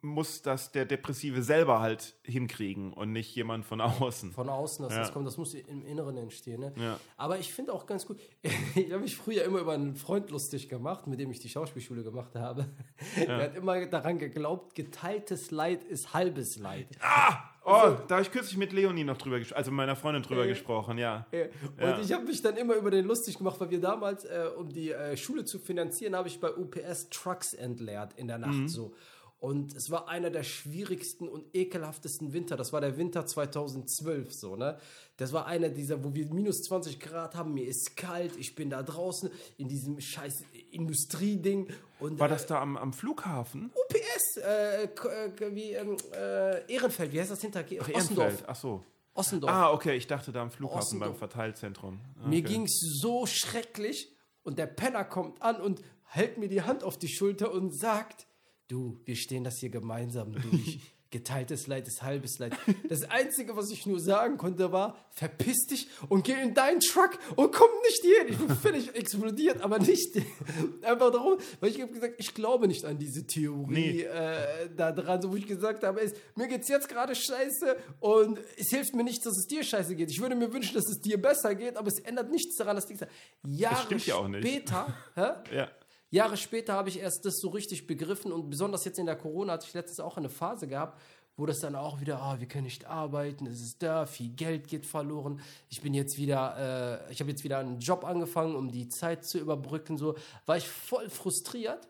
[0.00, 4.32] muss das der Depressive selber halt hinkriegen und nicht jemand von außen.
[4.32, 5.00] Von außen, dass Ja.
[5.00, 6.60] das kommt, das muss im Inneren entstehen.
[6.60, 6.72] Ne?
[6.76, 6.98] Ja.
[7.18, 8.18] Aber ich finde auch ganz gut,
[8.74, 12.02] ich habe mich früher immer über einen Freund lustig gemacht, mit dem ich die Schauspielschule
[12.02, 12.66] gemacht habe.
[13.16, 16.88] Er hat immer daran geglaubt, geteiltes Leid ist halbes Leid.
[17.00, 17.38] Ah!
[17.66, 20.44] Oh, da habe ich kürzlich mit Leonie noch drüber gesprochen, also mit meiner Freundin drüber
[20.44, 21.26] Äh, gesprochen, ja.
[21.32, 21.44] Ja.
[21.44, 21.98] Und Ja.
[22.00, 24.92] ich habe mich dann immer über den lustig gemacht, weil wir damals, äh, um die
[24.92, 28.68] äh, Schule zu finanzieren, habe ich bei UPS Trucks entleert in der Nacht Mhm.
[28.68, 28.94] so.
[29.38, 32.56] Und es war einer der schwierigsten und ekelhaftesten Winter.
[32.56, 34.78] Das war der Winter 2012 so, ne?
[35.18, 38.70] Das war einer dieser, wo wir minus 20 Grad haben, mir ist kalt, ich bin
[38.70, 41.68] da draußen in diesem scheiß Industrieding
[42.00, 43.70] und War das da am, am Flughafen?
[43.74, 44.05] UPS,
[44.36, 47.60] äh, äh, wie ähm, äh, Ehrenfeld, wie heißt das hinter?
[47.60, 48.26] Ach, Ossendorf.
[48.26, 48.84] Ehrenfeld, ach so.
[49.14, 49.52] Ossendorf.
[49.52, 51.10] Ah, okay, ich dachte da am Flughafen Ossendorf.
[51.10, 52.00] beim Verteilzentrum.
[52.22, 52.52] Ah, Mir okay.
[52.52, 54.12] ging's so schrecklich
[54.42, 58.26] und der Penner kommt an und hält mir die Hand auf die Schulter und sagt,
[58.68, 60.80] du, wir stehen das hier gemeinsam durch.
[61.16, 62.52] Geteiltes Leid ist halbes Leid.
[62.90, 67.18] Das Einzige, was ich nur sagen konnte, war, verpiss dich und geh in deinen Truck
[67.36, 68.28] und komm nicht hierhin.
[68.32, 70.14] Ich bin völlig explodiert, aber nicht
[70.82, 74.02] einfach darum, weil ich habe gesagt, ich glaube nicht an diese Theorie Nee.
[74.02, 78.38] äh, da dran, so wo ich gesagt habe, ist, mir geht's jetzt gerade scheiße und
[78.58, 80.10] es hilft mir nicht, dass es dir scheiße geht.
[80.10, 82.86] Ich würde mir wünschen, dass es dir besser geht, aber es ändert nichts daran, dass
[82.86, 83.00] Dings
[83.46, 84.46] Jahre stimmt ja auch nicht.
[84.46, 85.56] später, hä?
[85.56, 85.70] Ja.
[86.16, 89.54] Jahre später habe ich erst das so richtig begriffen und besonders jetzt in der Corona
[89.54, 91.00] hatte ich letztens auch eine Phase gehabt,
[91.36, 94.68] wo das dann auch wieder, ah, wir können nicht arbeiten, es ist da, viel Geld
[94.68, 95.40] geht verloren.
[95.68, 99.24] Ich bin jetzt wieder, äh, ich habe jetzt wieder einen Job angefangen, um die Zeit
[99.24, 101.86] zu überbrücken, so war ich voll frustriert.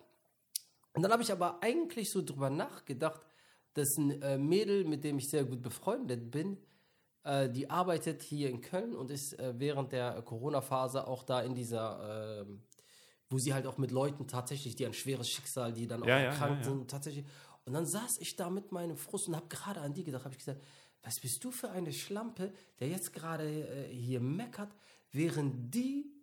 [0.95, 3.21] Und dann habe ich aber eigentlich so drüber nachgedacht,
[3.75, 6.57] dass ein äh, Mädel, mit dem ich sehr gut befreundet bin,
[7.23, 11.55] äh, die arbeitet hier in Köln und ist äh, während der Corona-Phase auch da in
[11.55, 12.63] dieser, ähm,
[13.29, 16.19] wo sie halt auch mit Leuten tatsächlich, die ein schweres Schicksal, die dann auch Ja,
[16.19, 16.77] erkrankt ja, ja.
[16.77, 17.25] sind, tatsächlich.
[17.65, 20.35] Und dann saß ich da mit meinem Frust und habe gerade an die gedacht, habe
[20.35, 20.63] ich gesagt,
[21.03, 24.75] was bist du für eine Schlampe, der jetzt gerade äh, hier meckert,
[25.13, 26.17] während die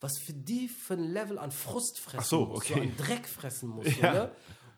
[0.00, 2.74] was für die für ein Level an Frust fressen Ach so, muss, okay.
[2.74, 3.86] so an Dreck fressen muss.
[4.00, 4.12] Ja.
[4.12, 4.32] Ne?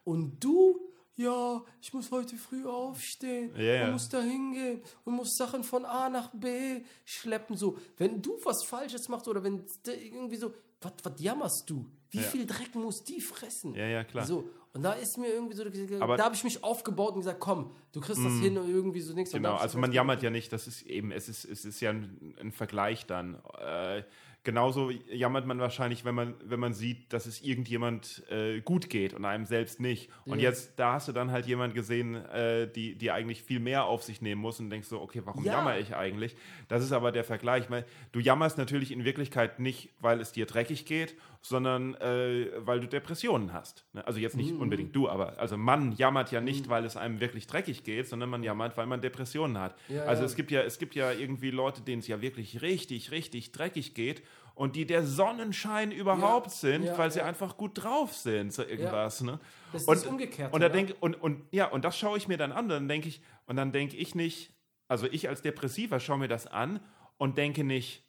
[0.04, 0.80] Und du,
[1.16, 3.86] ja, ich muss heute früh aufstehen ja.
[3.86, 7.56] und muss da hingehen und muss Sachen von A nach B schleppen.
[7.56, 11.86] So, wenn du was Falsches machst oder wenn irgendwie so, was jammerst du?
[12.10, 12.24] Wie Ja.
[12.24, 13.74] viel Dreck muss die fressen?
[13.74, 14.24] Ja, ja, klar.
[14.26, 15.64] So, und da ist mir irgendwie so,
[16.00, 19.00] Aber- da habe ich mich aufgebaut und gesagt, komm, du kriegst das hin und irgendwie
[19.00, 19.32] so nichts.
[19.32, 21.90] Genau, also so man jammert ja nicht, das ist eben, es ist, es ist ja
[21.90, 23.40] ein, ein Vergleich dann.
[23.58, 24.02] Äh,
[24.42, 29.12] genauso jammert man wahrscheinlich, wenn man, wenn man sieht, dass es irgendjemand äh, gut geht
[29.12, 30.08] und einem selbst nicht.
[30.24, 30.48] Und Ja.
[30.48, 34.02] jetzt, da hast du dann halt jemand gesehen, äh, die, die eigentlich viel mehr auf
[34.02, 35.52] sich nehmen muss und denkst so, okay, warum Ja.
[35.52, 36.36] jammer ich eigentlich?
[36.68, 37.70] Das ist aber der Vergleich.
[37.70, 42.80] Weil Du jammerst natürlich in Wirklichkeit nicht, weil es dir dreckig geht, sondern äh, weil
[42.80, 43.84] du Depressionen hast.
[43.92, 44.06] Ne?
[44.06, 44.42] Also jetzt Mhm.
[44.42, 48.08] nicht unbedingt du, aber also man jammert ja nicht, weil es einem wirklich dreckig geht,
[48.08, 49.74] sondern man jammert, weil man Depressionen hat.
[49.88, 53.10] Ja, also es gibt ja, es gibt ja irgendwie Leute, denen es ja wirklich richtig,
[53.10, 54.22] richtig dreckig geht
[54.60, 57.24] und die der Sonnenschein überhaupt Ja, sind, ja, weil sie ja.
[57.24, 59.22] einfach gut drauf sind, so irgendwas.
[59.22, 59.40] Ne?
[59.72, 62.28] Das ist und, das Umgekehrte, Und, da denk, und, und ja, und das schaue ich
[62.28, 64.52] mir dann an, dann denke ich, und dann denke ich nicht,
[64.86, 66.78] also ich als Depressiver schaue mir das an
[67.16, 68.04] und denke nicht,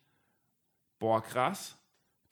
[0.99, 1.77] boah, krass,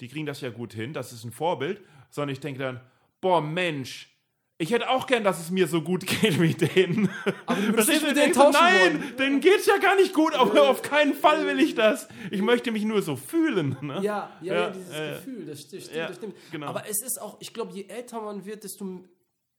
[0.01, 2.82] die kriegen das ja gut hin, das ist ein Vorbild, sondern ich denke dann,
[3.22, 4.18] boah, Mensch,
[4.62, 7.10] ich hätte auch gern, dass es mir so gut geht wie denen.
[7.45, 9.18] Aber du würdest nicht mit denen tauschen Nein, wollen.
[9.18, 12.07] denen geht's ja gar nicht gut, aber auf keinen Fall will ich das.
[12.30, 13.78] Ich möchte mich nur so fühlen.
[13.82, 14.01] Ne?
[14.03, 16.36] Ja, ja, ja, dieses äh, Gefühl, das sti- stimmt, ja, das stimmt.
[16.51, 16.68] genau.
[16.68, 18.86] Aber es ist auch, ich glaube, je älter man wird, desto,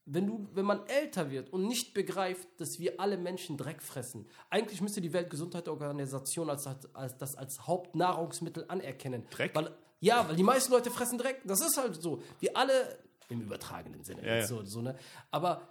[0.05, 4.27] wenn du, wenn man älter wird und nicht begreift, dass wir alle Menschen Dreck fressen,
[4.51, 9.23] eigentlich müsste die Weltgesundheitsorganisation als, als das als Hauptnahrungsmittel anerkennen.
[9.31, 9.51] Dreck?
[9.55, 11.41] Weil, ja, weil die meisten Leute fressen Dreck.
[11.45, 12.21] Das ist halt so.
[12.39, 12.99] Wir alle
[13.31, 14.25] im übertragenen Sinne.
[14.25, 14.47] Ja, ja.
[14.47, 14.97] So, so, ne?
[15.31, 15.67] Aber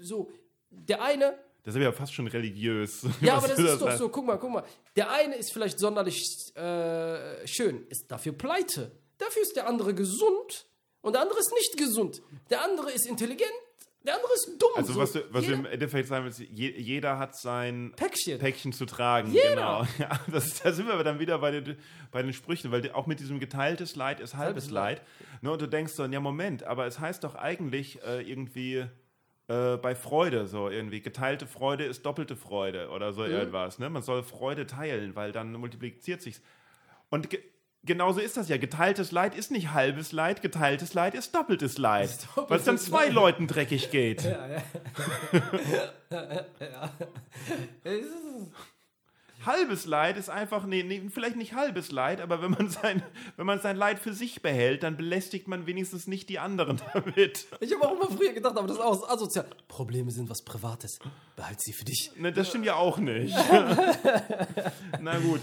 [0.00, 0.30] so,
[0.70, 3.06] der eine Das ist ja fast schon religiös.
[3.20, 3.98] ja, aber das ist doch sagst.
[3.98, 4.64] so, guck mal, guck mal.
[4.96, 6.22] Der eine ist vielleicht sonderlich
[6.54, 8.92] äh, schön, ist dafür pleite.
[9.18, 10.66] Dafür ist der andere gesund
[11.00, 12.22] und der andere ist nicht gesund.
[12.50, 13.52] Der andere ist intelligent,
[14.04, 14.70] der andere ist dumm.
[14.76, 15.00] Also so.
[15.00, 18.38] was du, was du Jeder- im Endeffekt sagen willst, je, jeder hat sein Päckchen.
[18.38, 19.32] Päckchen zu tragen.
[19.32, 19.50] Jeder.
[19.50, 19.86] Genau.
[19.98, 21.76] Ja, das, da sind wir aber dann wieder bei den,
[22.10, 25.02] bei den Sprüchen, weil auch mit diesem geteiltes Leid ist halbes Halbes Leid.
[25.40, 28.84] Ne, und du denkst dann, ja Moment, aber es heißt doch eigentlich äh, irgendwie
[29.48, 33.14] äh, bei Freude so irgendwie, geteilte Freude ist doppelte Freude oder Mhm.
[33.14, 33.78] so irgendwas.
[33.78, 33.88] Ne?
[33.90, 36.42] Man soll Freude teilen, weil dann multipliziert sich's.
[37.10, 37.28] Und
[37.84, 38.56] genauso ist das ja.
[38.56, 42.10] Geteiltes Leid ist nicht halbes Leid, geteiltes Leid ist doppeltes Leid.
[42.34, 43.14] doppeltes Weil es dann zwei Leid.
[43.14, 44.24] Leuten dreckig geht.
[47.84, 48.73] Es ist-
[49.46, 53.02] Halbes Leid ist einfach, nee, nee, vielleicht nicht halbes Leid, aber wenn man, sein,
[53.36, 57.46] wenn man sein Leid für sich behält, dann belästigt man wenigstens nicht die anderen damit.
[57.60, 59.46] Ich habe auch immer früher gedacht, aber das ist auch asozial.
[59.68, 60.98] Probleme sind was Privates.
[61.36, 62.12] Behalt sie für dich.
[62.16, 63.34] Ne, das stimmt ja auch nicht.
[65.00, 65.40] Na gut.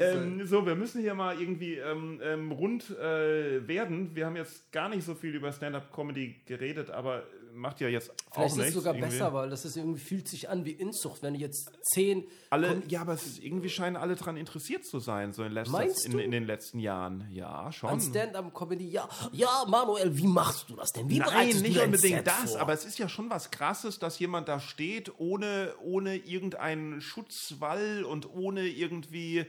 [0.00, 4.14] Ähm, so, wir müssen hier mal irgendwie ähm, ähm, rund äh, werden.
[4.14, 7.22] Wir haben jetzt gar nicht so viel über Stand-Up-Comedy geredet, aber
[7.54, 8.74] macht ja jetzt Vielleicht auch ist es nichts.
[8.74, 9.10] sogar irgendwie.
[9.10, 12.24] besser, weil das ist irgendwie fühlt sich an wie Inzucht, wenn jetzt zehn.
[12.50, 15.72] Alle, ja, aber es ist, irgendwie scheinen alle daran interessiert zu sein, so in, letzter,
[15.72, 17.28] Meinst in, in den letzten Jahren.
[17.30, 17.90] Ja, schon.
[17.90, 21.08] An Stand-up-Comedy, ja, ja, Manuel, wie machst du das denn?
[21.08, 22.60] Wie Nein, nicht unbedingt das, vor?
[22.60, 28.04] aber es ist ja schon was Krasses, dass jemand da steht, ohne, ohne irgendeinen Schutzwall
[28.04, 29.46] und ohne irgendwie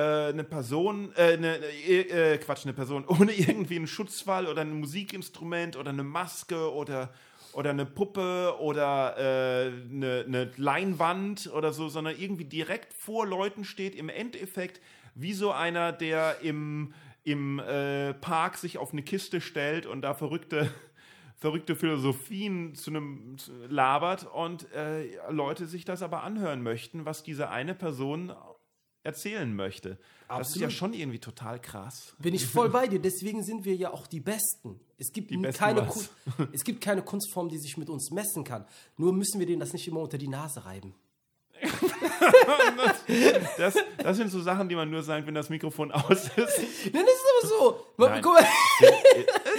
[0.00, 4.78] eine Person, äh, eine, äh, äh, Quatsch, eine Person, ohne irgendwie einen Schutzwall oder ein
[4.78, 7.12] Musikinstrument oder eine Maske oder,
[7.52, 13.64] oder eine Puppe oder äh, eine, eine Leinwand oder so, sondern irgendwie direkt vor Leuten
[13.64, 14.80] steht, im Endeffekt
[15.14, 16.92] wie so einer, der im,
[17.24, 20.70] im äh, Park sich auf eine Kiste stellt und da verrückte
[21.38, 27.22] verrückte Philosophien zu einem zu- labert und äh, Leute sich das aber anhören möchten, was
[27.22, 28.32] diese eine Person
[29.06, 29.98] erzählen möchte.
[30.28, 30.72] Das ist ja Absolut.
[30.72, 32.14] schon irgendwie total krass.
[32.18, 34.80] Bin ich voll bei dir, deswegen sind wir ja auch die Besten.
[34.98, 35.82] Es gibt, Besten keine?
[35.86, 38.66] Kun- es gibt keine Kunstform, die sich mit uns messen kann.
[38.96, 40.94] Nur müssen wir denen das nicht immer unter die Nase reiben.
[43.56, 46.30] Das, das sind so Sachen, die man nur sagt, wenn das Mikrofon aus ist.
[46.36, 47.86] Nein, das ist aber so.
[47.96, 48.20] Nein.
[48.22, 48.46] guck mal,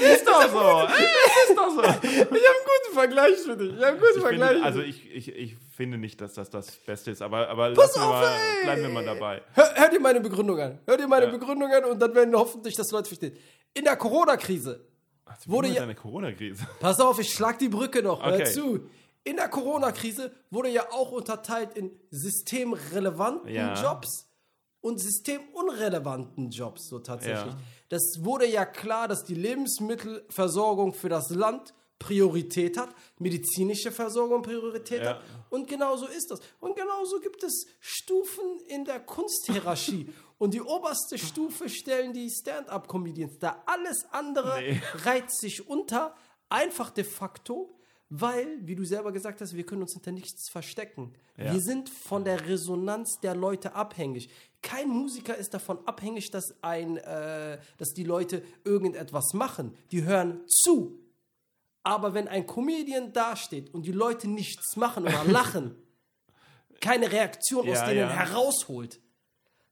[0.01, 0.87] Ist doch so.
[1.49, 1.81] Ist doch so.
[2.07, 3.69] ich habe einen guten Vergleich für dich.
[3.69, 4.57] Ich habe einen guten Ich Vergleich.
[4.57, 7.95] für also ich, ich, ich finde nicht, dass das das Beste ist, aber, aber Pass
[7.95, 9.41] lassen wir auf, mal, bleiben wir mal dabei.
[9.53, 10.79] Hör, hör dir meine Begründung an.
[10.85, 11.31] Hör dir meine Ja.
[11.31, 13.37] Begründung an und dann werden hoffentlich das Leute verstehen.
[13.73, 14.85] In der Corona-Krise
[15.45, 16.65] Wurde ja- eine Corona-Krise.
[16.79, 18.23] Pass auf, ich schlag die Brücke noch.
[18.25, 18.45] Hör Okay.
[18.45, 18.89] zu.
[19.23, 23.73] In der Corona-Krise wurde ja auch unterteilt in systemrelevanten Ja.
[23.81, 24.27] Jobs
[24.81, 27.53] und systemunrelevanten Jobs, so tatsächlich.
[27.53, 27.57] Ja.
[27.89, 32.89] Das wurde ja klar, dass die Lebensmittelversorgung für das Land Priorität hat,
[33.19, 35.09] medizinische Versorgung Priorität Ja.
[35.15, 35.21] hat.
[35.49, 36.39] Und genauso ist das.
[36.59, 40.07] Und genauso gibt es Stufen in der Kunsthierarchie.
[40.39, 43.63] Und die oberste Stufe stellen die Stand-up-Comedians da.
[43.65, 44.81] Alles andere Nee.
[45.05, 46.15] reiht sich unter,
[46.49, 47.73] einfach de facto,
[48.09, 51.13] weil, wie du selber gesagt hast, wir können uns hinter nichts verstecken.
[51.37, 51.53] Ja.
[51.53, 54.29] Wir sind von der Resonanz der Leute abhängig.
[54.61, 59.75] Kein Musiker ist davon abhängig, dass, ein, äh, dass die Leute irgendetwas machen.
[59.91, 60.99] Die hören zu.
[61.87, 65.73] Aber wenn ein Comedian dasteht und die Leute nichts machen oder lachen,
[66.81, 68.09] keine Reaktion aus Ja, denen ja.
[68.09, 68.99] herausholt,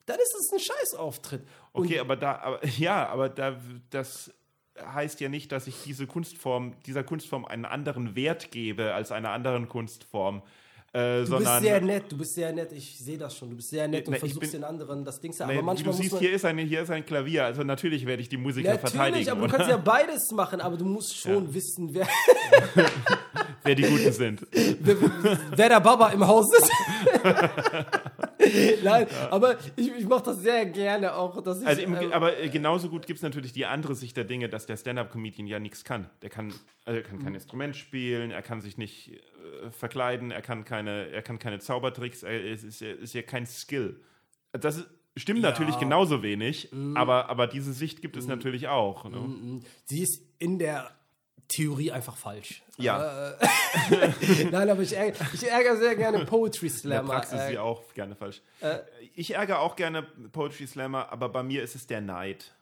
[0.05, 1.45] dann ist es ein Scheißauftritt.
[1.74, 3.59] Und Okay, aber da, aber, ja, aber da,
[3.89, 4.34] das
[4.80, 9.32] heißt ja nicht, dass ich diese Kunstform, dieser Kunstform einen anderen Wert gebe als einer
[9.32, 10.41] anderen Kunstform,
[10.96, 13.50] äh, Du bist sondern sehr nett, du bist sehr nett, ich sehe das schon.
[13.50, 15.52] Du bist sehr nett und Ne, ich versuchst bin- den anderen das Ding zu Nee,
[15.54, 18.06] Aber wie manchmal du muss siehst, hier ist, ein, hier ist ein Klavier, also natürlich
[18.06, 21.16] werde ich die Musiker Natürlich, verteidigen, aber du kannst ja beides machen, aber du musst
[21.18, 22.08] schon wissen, wer,
[23.64, 24.48] wer die Guten sind.
[24.52, 24.96] wer,
[25.56, 26.72] wer der Baba im Haus ist.
[28.84, 31.41] Nein, aber ich, ich mache das sehr gerne auch.
[31.41, 34.16] Dass ich, Also im, ähm, aber äh, genauso gut gibt es natürlich die andere Sicht
[34.18, 36.10] der Dinge, dass der Stand-Up-Comedian ja nichts kann.
[36.22, 36.54] Der kann,
[36.86, 37.24] also er kann Mhm.
[37.24, 41.60] kein Instrument spielen, er kann sich nicht äh, verkleiden, er kann keine, er kann keine
[41.60, 44.00] Zaubertricks, er, es ist, ja- ist ja kein Skill.
[44.54, 44.88] Das ist,
[45.18, 46.96] stimmt natürlich genauso wenig, Mhm.
[46.98, 49.10] aber, aber diese Sicht gibt es natürlich auch.
[49.10, 49.62] Ne?
[49.86, 50.89] sie ist in der
[51.48, 52.64] Theorie einfach falsch.
[52.78, 53.38] Ja, Äh,
[54.52, 57.14] Nein, aber ich ärgere, ich ärgere sehr gerne Poetry in der Slammer.
[57.14, 58.41] Praxis äh, sie auch gerne falsch.
[59.14, 62.54] ich ärgere auch gerne Poetry Slammer, aber bei mir ist es der Neid.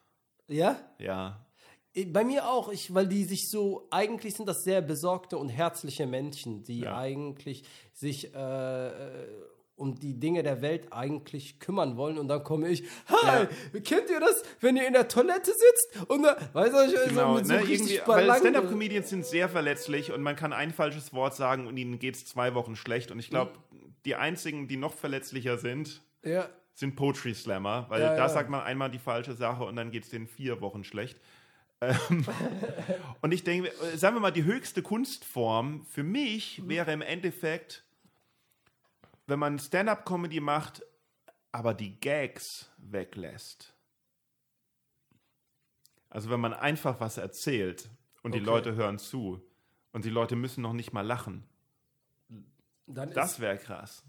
[0.48, 0.78] ja?
[1.00, 1.40] Ja.
[2.08, 6.08] Bei mir auch, ich, weil die sich so, eigentlich sind das sehr besorgte und herzliche
[6.08, 6.98] Menschen, die Ja.
[6.98, 9.28] eigentlich sich äh, äh,
[9.76, 13.48] um die Dinge der Welt eigentlich kümmern wollen und dann komme ich, hi,
[13.82, 17.32] kennt ihr das, wenn ihr in der Toilette sitzt und da, weißt du, ich Genau,
[17.34, 21.12] so mit so ne, richtig weil Stand-Up-Comedians sind sehr verletzlich und man kann ein falsches
[21.14, 23.12] Wort sagen und ihnen geht es zwei Wochen schlecht.
[23.12, 23.54] Und ich glaube,
[24.06, 28.30] die einzigen, die noch verletzlicher sind, Ja, sind Poetry Slammer, weil Ja, da ja.
[28.30, 31.20] sagt man einmal die falsche Sache und dann geht es denen vier Wochen schlecht.
[31.82, 32.26] Ähm,
[33.22, 36.70] und ich denke, sagen wir mal, die höchste Kunstform für mich Mhm.
[36.70, 37.83] wäre im Endeffekt,
[39.28, 40.84] wenn man Stand-Up-Comedy macht,
[41.52, 43.76] aber die Gags weglässt.
[46.10, 47.90] Also wenn man einfach was erzählt
[48.22, 48.46] und die Okay.
[48.46, 49.42] Leute hören zu
[49.92, 51.48] und die Leute müssen noch nicht mal lachen.
[52.88, 54.04] dann Das wäre krass.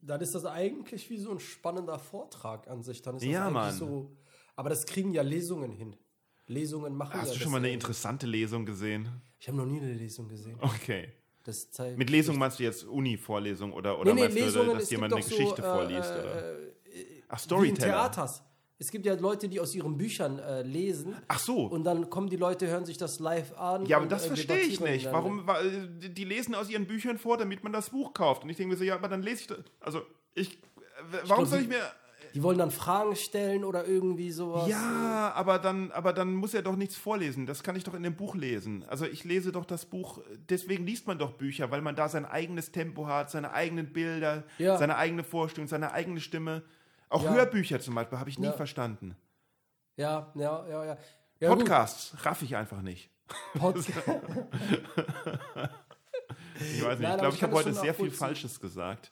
[0.00, 3.02] dann ist das eigentlich wie so ein spannender Vortrag an sich.
[3.02, 3.74] Dann ist das Ja, eigentlich Mann.
[3.74, 4.16] so,
[4.56, 5.96] aber das kriegen ja Lesungen hin.
[6.46, 9.08] Lesungen machen Hast ja du schon mal eine interessante Lesung gesehen?
[9.38, 10.58] Ich habe noch nie eine Lesung gesehen.
[10.60, 11.12] Okay.
[11.96, 14.90] Mit Lesung meinst du jetzt Uni-Vorlesung oder, oder Nee, nee, meinst du, Lesungen, dass es
[14.90, 16.10] jemand eine Geschichte so, äh, vorliest?
[16.10, 16.56] äh, oder?
[17.28, 17.92] Ach, Storyteller.
[17.92, 18.42] Theaters.
[18.78, 21.14] Es gibt ja Leute, die aus ihren Büchern äh, lesen.
[21.28, 21.66] Ach so.
[21.66, 23.86] Und dann kommen die Leute, hören sich das live an.
[23.86, 25.06] ja, aber das äh, verstehe ich nicht.
[25.06, 25.12] dann.
[25.12, 25.48] Warum?
[25.48, 28.42] Äh, die lesen aus ihren Büchern vor, damit man das Buch kauft.
[28.42, 29.58] Und ich denke mir so, ja, aber dann lese ich das.
[29.78, 30.02] Also,
[30.34, 30.58] ich.
[31.10, 31.80] Warum glaub, soll ich mir.
[32.34, 34.68] Die wollen dann Fragen stellen oder irgendwie sowas.
[34.68, 37.46] Ja, aber dann, aber dann muss er doch nichts vorlesen.
[37.46, 38.84] Das kann ich doch in dem Buch lesen.
[38.88, 42.24] Also ich lese doch das Buch, deswegen liest man doch Bücher, weil man da sein
[42.24, 44.78] eigenes Tempo hat, seine eigenen Bilder, Ja.
[44.78, 46.62] seine eigene Vorstellung, seine eigene Stimme.
[47.08, 47.32] Auch Ja.
[47.34, 49.16] Hörbücher zum Beispiel habe ich nie verstanden.
[49.96, 50.96] Ja, ja, ja, ja.
[51.40, 51.58] ja gut.
[51.58, 53.10] Podcasts raff ich einfach nicht.
[53.58, 54.08] Podcast.
[56.60, 58.10] Ich weiß nicht, Nein, ich glaube, ich ich habe heute sehr viel.
[58.10, 59.10] Falsches gesagt.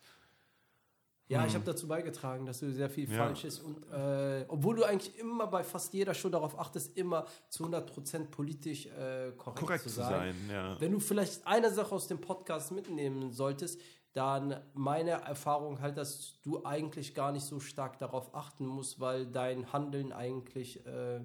[1.31, 3.17] Ja, ich habe dazu beigetragen, dass du sehr viel Ja.
[3.25, 3.61] falsch ist.
[3.61, 8.31] Und äh, obwohl du eigentlich immer bei fast jeder Show darauf achtest, immer zu 100%
[8.31, 10.11] politisch äh, korrekt, Korrekt zu zu sein.
[10.11, 10.81] sein, ja.
[10.81, 13.81] Wenn du vielleicht eine Sache aus dem Podcast mitnehmen solltest,
[14.13, 19.25] dann meine Erfahrung halt, dass du eigentlich gar nicht so stark darauf achten musst, weil
[19.27, 21.21] dein Handeln eigentlich äh,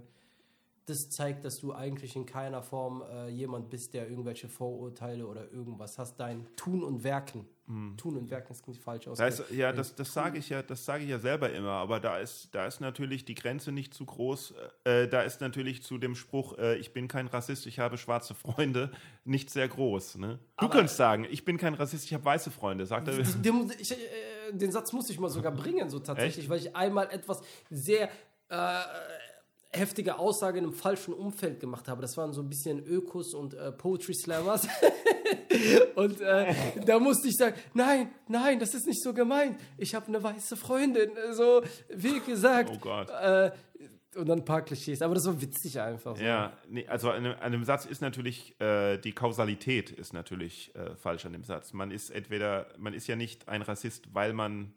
[0.86, 5.51] das zeigt, dass du eigentlich in keiner Form äh, jemand bist, der irgendwelche Vorurteile oder
[5.51, 6.19] irgendwas hast.
[6.19, 7.47] Dein Tun und Werken.
[7.97, 9.17] Tun und Werken ist nicht falsch aus.
[9.17, 11.99] Da ist, ja, das, das sage ich ja, das sage ich ja selber immer, aber
[11.99, 14.53] da ist, da ist natürlich die Grenze nicht zu groß.
[14.83, 18.36] Äh, da ist natürlich zu dem Spruch, äh, ich bin kein Rassist, ich habe schwarze
[18.36, 18.91] Freunde,
[19.23, 20.17] nicht sehr groß.
[20.17, 20.38] Ne?
[20.59, 23.17] Du könntest sagen, ich bin kein Rassist, ich habe weiße Freunde, sagt er.
[23.17, 23.95] Den, ich, äh,
[24.51, 28.09] den Satz musste ich mal sogar bringen, so tatsächlich, weil ich einmal etwas sehr
[28.49, 28.81] äh,
[29.76, 32.01] heftige Aussage in einem falschen Umfeld gemacht habe.
[32.01, 34.67] Das waren so ein bisschen Ökos und äh, Poetry Slammers.
[35.95, 36.53] und äh,
[36.86, 39.57] da musste ich sagen, nein, nein, das ist nicht so gemeint.
[39.78, 41.11] Ich habe eine weiße Freundin.
[41.34, 42.71] So, wie gesagt.
[42.73, 43.09] Oh Gott.
[43.09, 43.51] Äh,
[44.15, 45.01] und dann ein paar Klischees.
[45.01, 46.15] Aber das war witzig einfach.
[46.15, 46.23] So.
[46.23, 50.73] Ja, nee, also an einem, an einem Satz ist natürlich, äh, die Kausalität ist natürlich
[50.76, 51.73] äh, falsch an dem Satz.
[51.73, 54.73] Man ist entweder, man ist ja nicht ein Rassist, weil man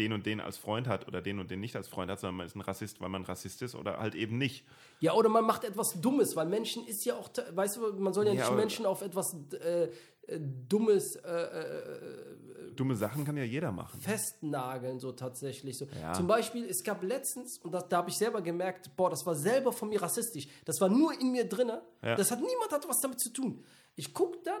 [0.00, 2.36] den und den als Freund hat oder den und den nicht als Freund hat, sondern
[2.38, 4.64] man ist ein Rassist, weil man Rassist ist oder halt eben nicht.
[4.98, 8.26] Ja, oder man macht etwas Dummes, weil Menschen ist ja auch, weißt du, man soll
[8.26, 13.42] ja Ja, nicht Menschen auf etwas äh, äh, Dummes äh, äh, Dumme Sachen kann ja
[13.44, 14.00] jeder machen.
[14.00, 15.76] festnageln, so tatsächlich.
[15.76, 15.86] So.
[16.00, 16.14] Ja.
[16.14, 19.34] Zum Beispiel, es gab letztens, und das, da habe ich selber gemerkt, boah, das war
[19.34, 20.48] selber von mir rassistisch.
[20.64, 21.82] Das war nur in mir drinne.
[22.02, 22.14] Ja.
[22.16, 23.62] Das hat niemand hat was damit zu tun.
[23.96, 24.60] Ich gucke dann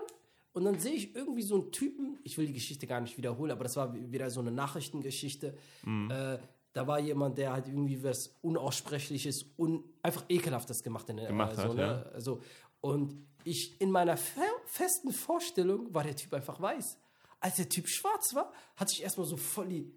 [0.52, 3.52] und dann sehe ich irgendwie so einen Typen, ich will die Geschichte gar nicht wiederholen,
[3.52, 5.56] aber das war wieder so eine Nachrichtengeschichte.
[5.84, 6.10] Mhm.
[6.10, 6.38] Äh,
[6.72, 11.56] da war jemand, der halt irgendwie was Unaussprechliches, un einfach Ekelhaftes gemacht, in, Gemacht äh,
[11.56, 12.10] so, hat, ne?
[12.12, 12.40] also,
[12.80, 16.98] Und ich, in meiner fe festen Vorstellung, war der Typ einfach weiß.
[17.40, 19.92] Als der Typ schwarz war, hatte ich erstmal so voll die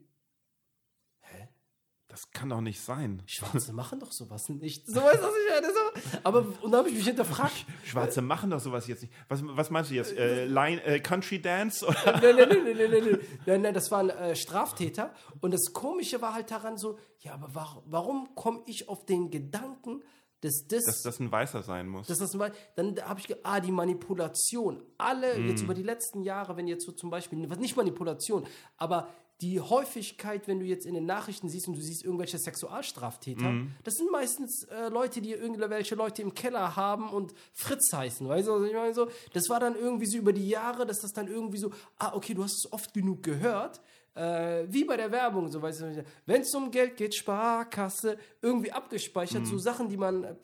[2.14, 3.24] das kann doch nicht sein.
[3.26, 4.86] Schwarze machen doch sowas nicht.
[4.86, 6.20] So ist das nicht.
[6.24, 7.66] Aber und da habe ich mich hinterfragt.
[7.84, 9.14] Schwarze machen doch sowas jetzt nicht.
[9.30, 10.16] Was, was meinst du jetzt?
[10.16, 11.84] Äh, Line, äh, Country Dance?
[11.84, 12.22] Oder?
[12.22, 15.12] Nein, nein, nein, nein, nein, nein, nein, nein, das waren äh, Straftäter.
[15.42, 19.32] Und das Komische war halt daran so, ja, aber warum, warum komme ich auf den
[19.32, 20.04] Gedanken,
[20.42, 22.06] dass das, dass das ein Weißer sein muss.
[22.06, 24.84] Dass das ein Weißer, dann habe ich, ah, die Manipulation.
[25.00, 25.48] Alle, mm.
[25.48, 25.66] jetzt hm.
[25.66, 28.46] über die letzten Jahre, wenn jetzt so zum Beispiel, nicht Manipulation,
[28.78, 29.08] aber
[29.44, 33.72] die Häufigkeit, wenn du jetzt in den Nachrichten siehst und du siehst irgendwelche Sexualstraftäter, Mhm.
[33.84, 38.48] das sind meistens äh, Leute, die irgendwelche Leute im Keller haben und Fritz heißen, weißt
[38.48, 39.08] du, was ich meine so?
[39.34, 42.34] Das war dann irgendwie so über die Jahre, dass das dann irgendwie so, ah, okay,
[42.34, 43.82] du hast es oft genug gehört,
[44.16, 48.72] äh, wie bei der Werbung, so weißt du, wenn es um Geld geht, Sparkasse, irgendwie
[48.72, 49.46] abgespeichert, Mhm.
[49.48, 50.36] so Sachen, die man äh,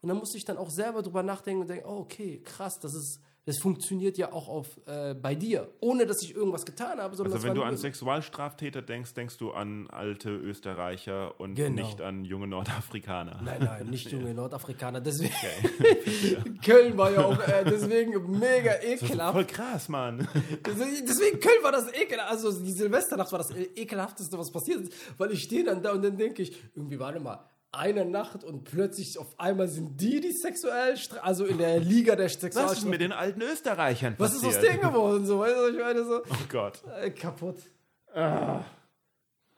[0.00, 2.94] und dann musste ich dann auch selber drüber nachdenken und denken, oh, okay, krass, das
[2.94, 7.16] ist, das funktioniert ja auch auf äh, bei dir, ohne dass ich irgendwas getan habe,
[7.16, 11.82] sondern Also wenn du an Sexualstraftäter denkst, denkst du an alte Österreicher und Genau.
[11.82, 13.40] nicht an junge Nordafrikaner.
[13.42, 15.00] Nein, nein, nicht junge Nordafrikaner.
[15.00, 15.32] Deswegen,
[16.62, 19.32] Köln war ja auch äh, deswegen mega ekelhaft.
[19.32, 20.28] Voll krass, Mann.
[20.66, 22.30] Deswegen, Köln war das ekelhaft.
[22.30, 24.92] Also die Silvesternacht war das ekelhafteste, was passiert ist.
[25.16, 28.64] Weil ich stehe dann da und dann denke ich, irgendwie warte mal, eine Nacht und
[28.64, 33.00] plötzlich auf einmal sind die die sexuell, also in der Liga der Was ist mit
[33.00, 34.72] den alten Österreichern Was ist aus passiert?
[34.72, 35.26] denen geworden?
[35.26, 36.04] So, weißt du, ich meine?
[36.04, 36.82] So, Oh Gott.
[37.00, 37.58] äh, kaputt.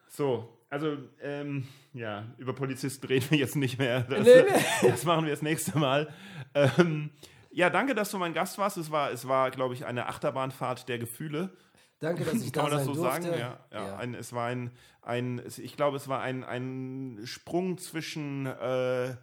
[0.09, 4.03] So, also, ähm, ja, über Polizisten reden wir jetzt nicht mehr.
[4.03, 4.89] Das, Nee, nee.
[4.91, 6.09] das machen wir das nächste Mal.
[6.55, 7.11] Ähm,
[7.51, 8.77] ja, danke, dass du mein Gast warst.
[8.77, 11.51] Es war, es war glaube ich, eine Achterbahnfahrt der Gefühle.
[12.01, 13.23] Danke, dass ich da Kann man das so durfte.
[13.23, 13.39] sagen?
[13.39, 13.97] Ja, ja.
[13.97, 14.71] Ein, es war ein,
[15.03, 19.15] ein, ich glaube, es war ein, ein Sprung zwischen äh,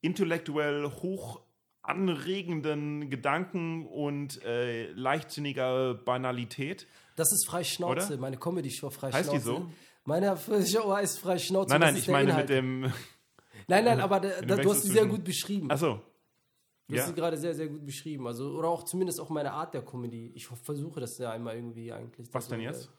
[0.00, 1.40] intellektuell hoch
[1.82, 6.88] anregenden Gedanken und äh, leichtsinniger Banalität.
[7.14, 8.20] Das ist Freischnauze, Oder?
[8.20, 9.30] meine Comedy-Show Freischnauze.
[9.30, 9.70] Heißt die so?
[10.04, 11.70] Meine Show heißt Freischnauze.
[11.70, 12.48] Nein, nein, ich meine Inhalt.
[12.48, 12.92] mit dem.
[13.68, 15.70] Nein, nein, aber da, du hast sie sehr gut beschrieben.
[15.70, 16.02] Achso.
[16.88, 17.06] Du hast Ja.
[17.08, 18.26] sie gerade sehr, sehr gut beschrieben.
[18.26, 20.30] Also, oder auch zumindest auch meine Art der Comedy.
[20.34, 22.28] Ich versuche das ja einmal irgendwie eigentlich.
[22.32, 22.86] Was denn dass, jetzt?
[22.86, 22.90] äh,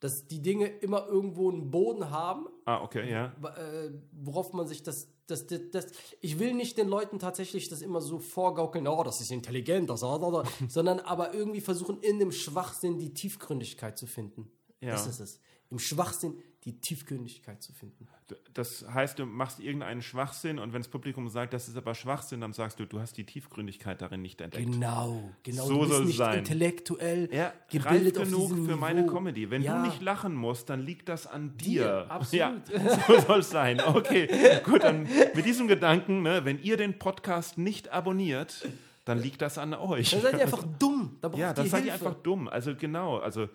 [0.00, 3.26] Dass die Dinge immer irgendwo einen Boden haben, Ah, okay, ja.
[3.56, 5.86] äh, worauf man sich das, das, das, das.
[6.20, 10.00] Ich will nicht den Leuten tatsächlich das immer so vorgaukeln, oh, das ist intelligent, das,
[10.68, 14.50] sondern aber irgendwie versuchen, in dem Schwachsinn die Tiefgründigkeit zu finden.
[14.84, 14.92] Ja.
[14.92, 15.40] Das ist es.
[15.70, 18.06] Im Schwachsinn die Tiefgründigkeit zu finden.
[18.54, 22.40] Das heißt, du machst irgendeinen Schwachsinn und wenn das Publikum sagt, das ist aber Schwachsinn,
[22.40, 24.72] dann sagst du, du hast die Tiefgründigkeit darin nicht entdeckt.
[24.72, 25.66] Genau, genau.
[25.66, 26.38] So du bist soll es nicht sein.
[26.38, 29.14] intellektuell Ja, gebildet reif genug für meine Niveau.
[29.14, 29.50] Comedy.
[29.50, 29.76] Wenn Ja.
[29.82, 31.82] du nicht lachen musst, dann liegt das an dir.
[31.84, 32.68] Dir, absolut.
[32.68, 33.80] Ja, so soll es sein.
[33.82, 34.28] Okay,
[34.64, 38.66] gut, dann mit diesem Gedanken, ne, wenn ihr den Podcast nicht abonniert,
[39.04, 40.12] dann liegt das an euch.
[40.12, 41.18] Dann seid ihr einfach dumm.
[41.20, 42.48] Braucht Ja, dann seid ihr einfach dumm.
[42.48, 43.48] Also genau, also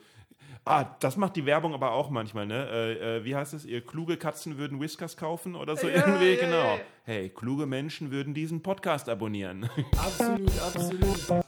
[0.65, 2.67] ah, das macht die Werbung aber auch manchmal, ne?
[2.69, 3.65] Äh, äh, wie heißt es?
[3.65, 6.75] Ihr kluge Katzen würden Whiskers kaufen oder so Ja, irgendwie, ja, genau.
[6.75, 6.79] ja.
[7.03, 9.69] Hey, kluge Menschen würden diesen Podcast abonnieren.
[9.97, 11.43] Absolut, absolut.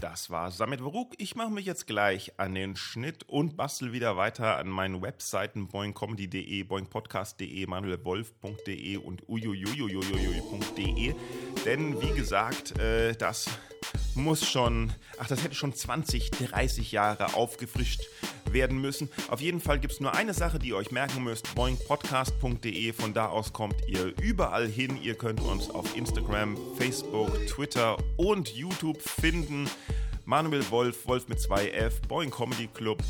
[0.00, 1.14] Das war Samit Varuk.
[1.18, 5.68] Ich mache mich jetzt gleich an den Schnitt und bastel wieder weiter an meinen Webseiten
[5.68, 11.14] boingcomedy.de, boingpodcast.de, manuelwolf.de und uiuiuiuiui.de.
[11.64, 13.48] Denn wie gesagt, äh, das
[14.14, 18.02] muss schon, ach, das hätte schon 20, 30 Jahre aufgefrischt
[18.50, 19.08] werden müssen.
[19.28, 22.92] Auf jeden Fall gibt es nur eine Sache, die ihr euch merken müsst: boingpodcast.de.
[22.92, 24.98] Von da aus kommt ihr überall hin.
[25.02, 29.68] Ihr könnt uns auf Instagram, Facebook, Twitter und YouTube finden.
[30.26, 33.02] Manuel Wolf, Wolf mit 2F, Boing Comedy Club,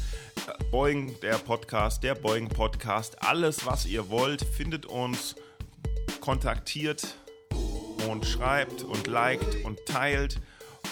[0.49, 5.37] äh, Boing der Podcast, der Boing Podcast, alles was ihr wollt, findet uns,
[6.21, 7.17] kontaktiert
[8.09, 10.41] und schreibt und liked und teilt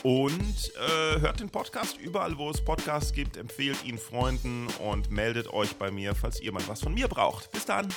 [0.03, 5.53] und äh, hört den Podcast überall, wo es Podcasts gibt, empfehlt ihn Freunden und meldet
[5.53, 7.51] euch bei mir, falls ihr mal was von mir braucht.
[7.53, 7.89] Bis dann!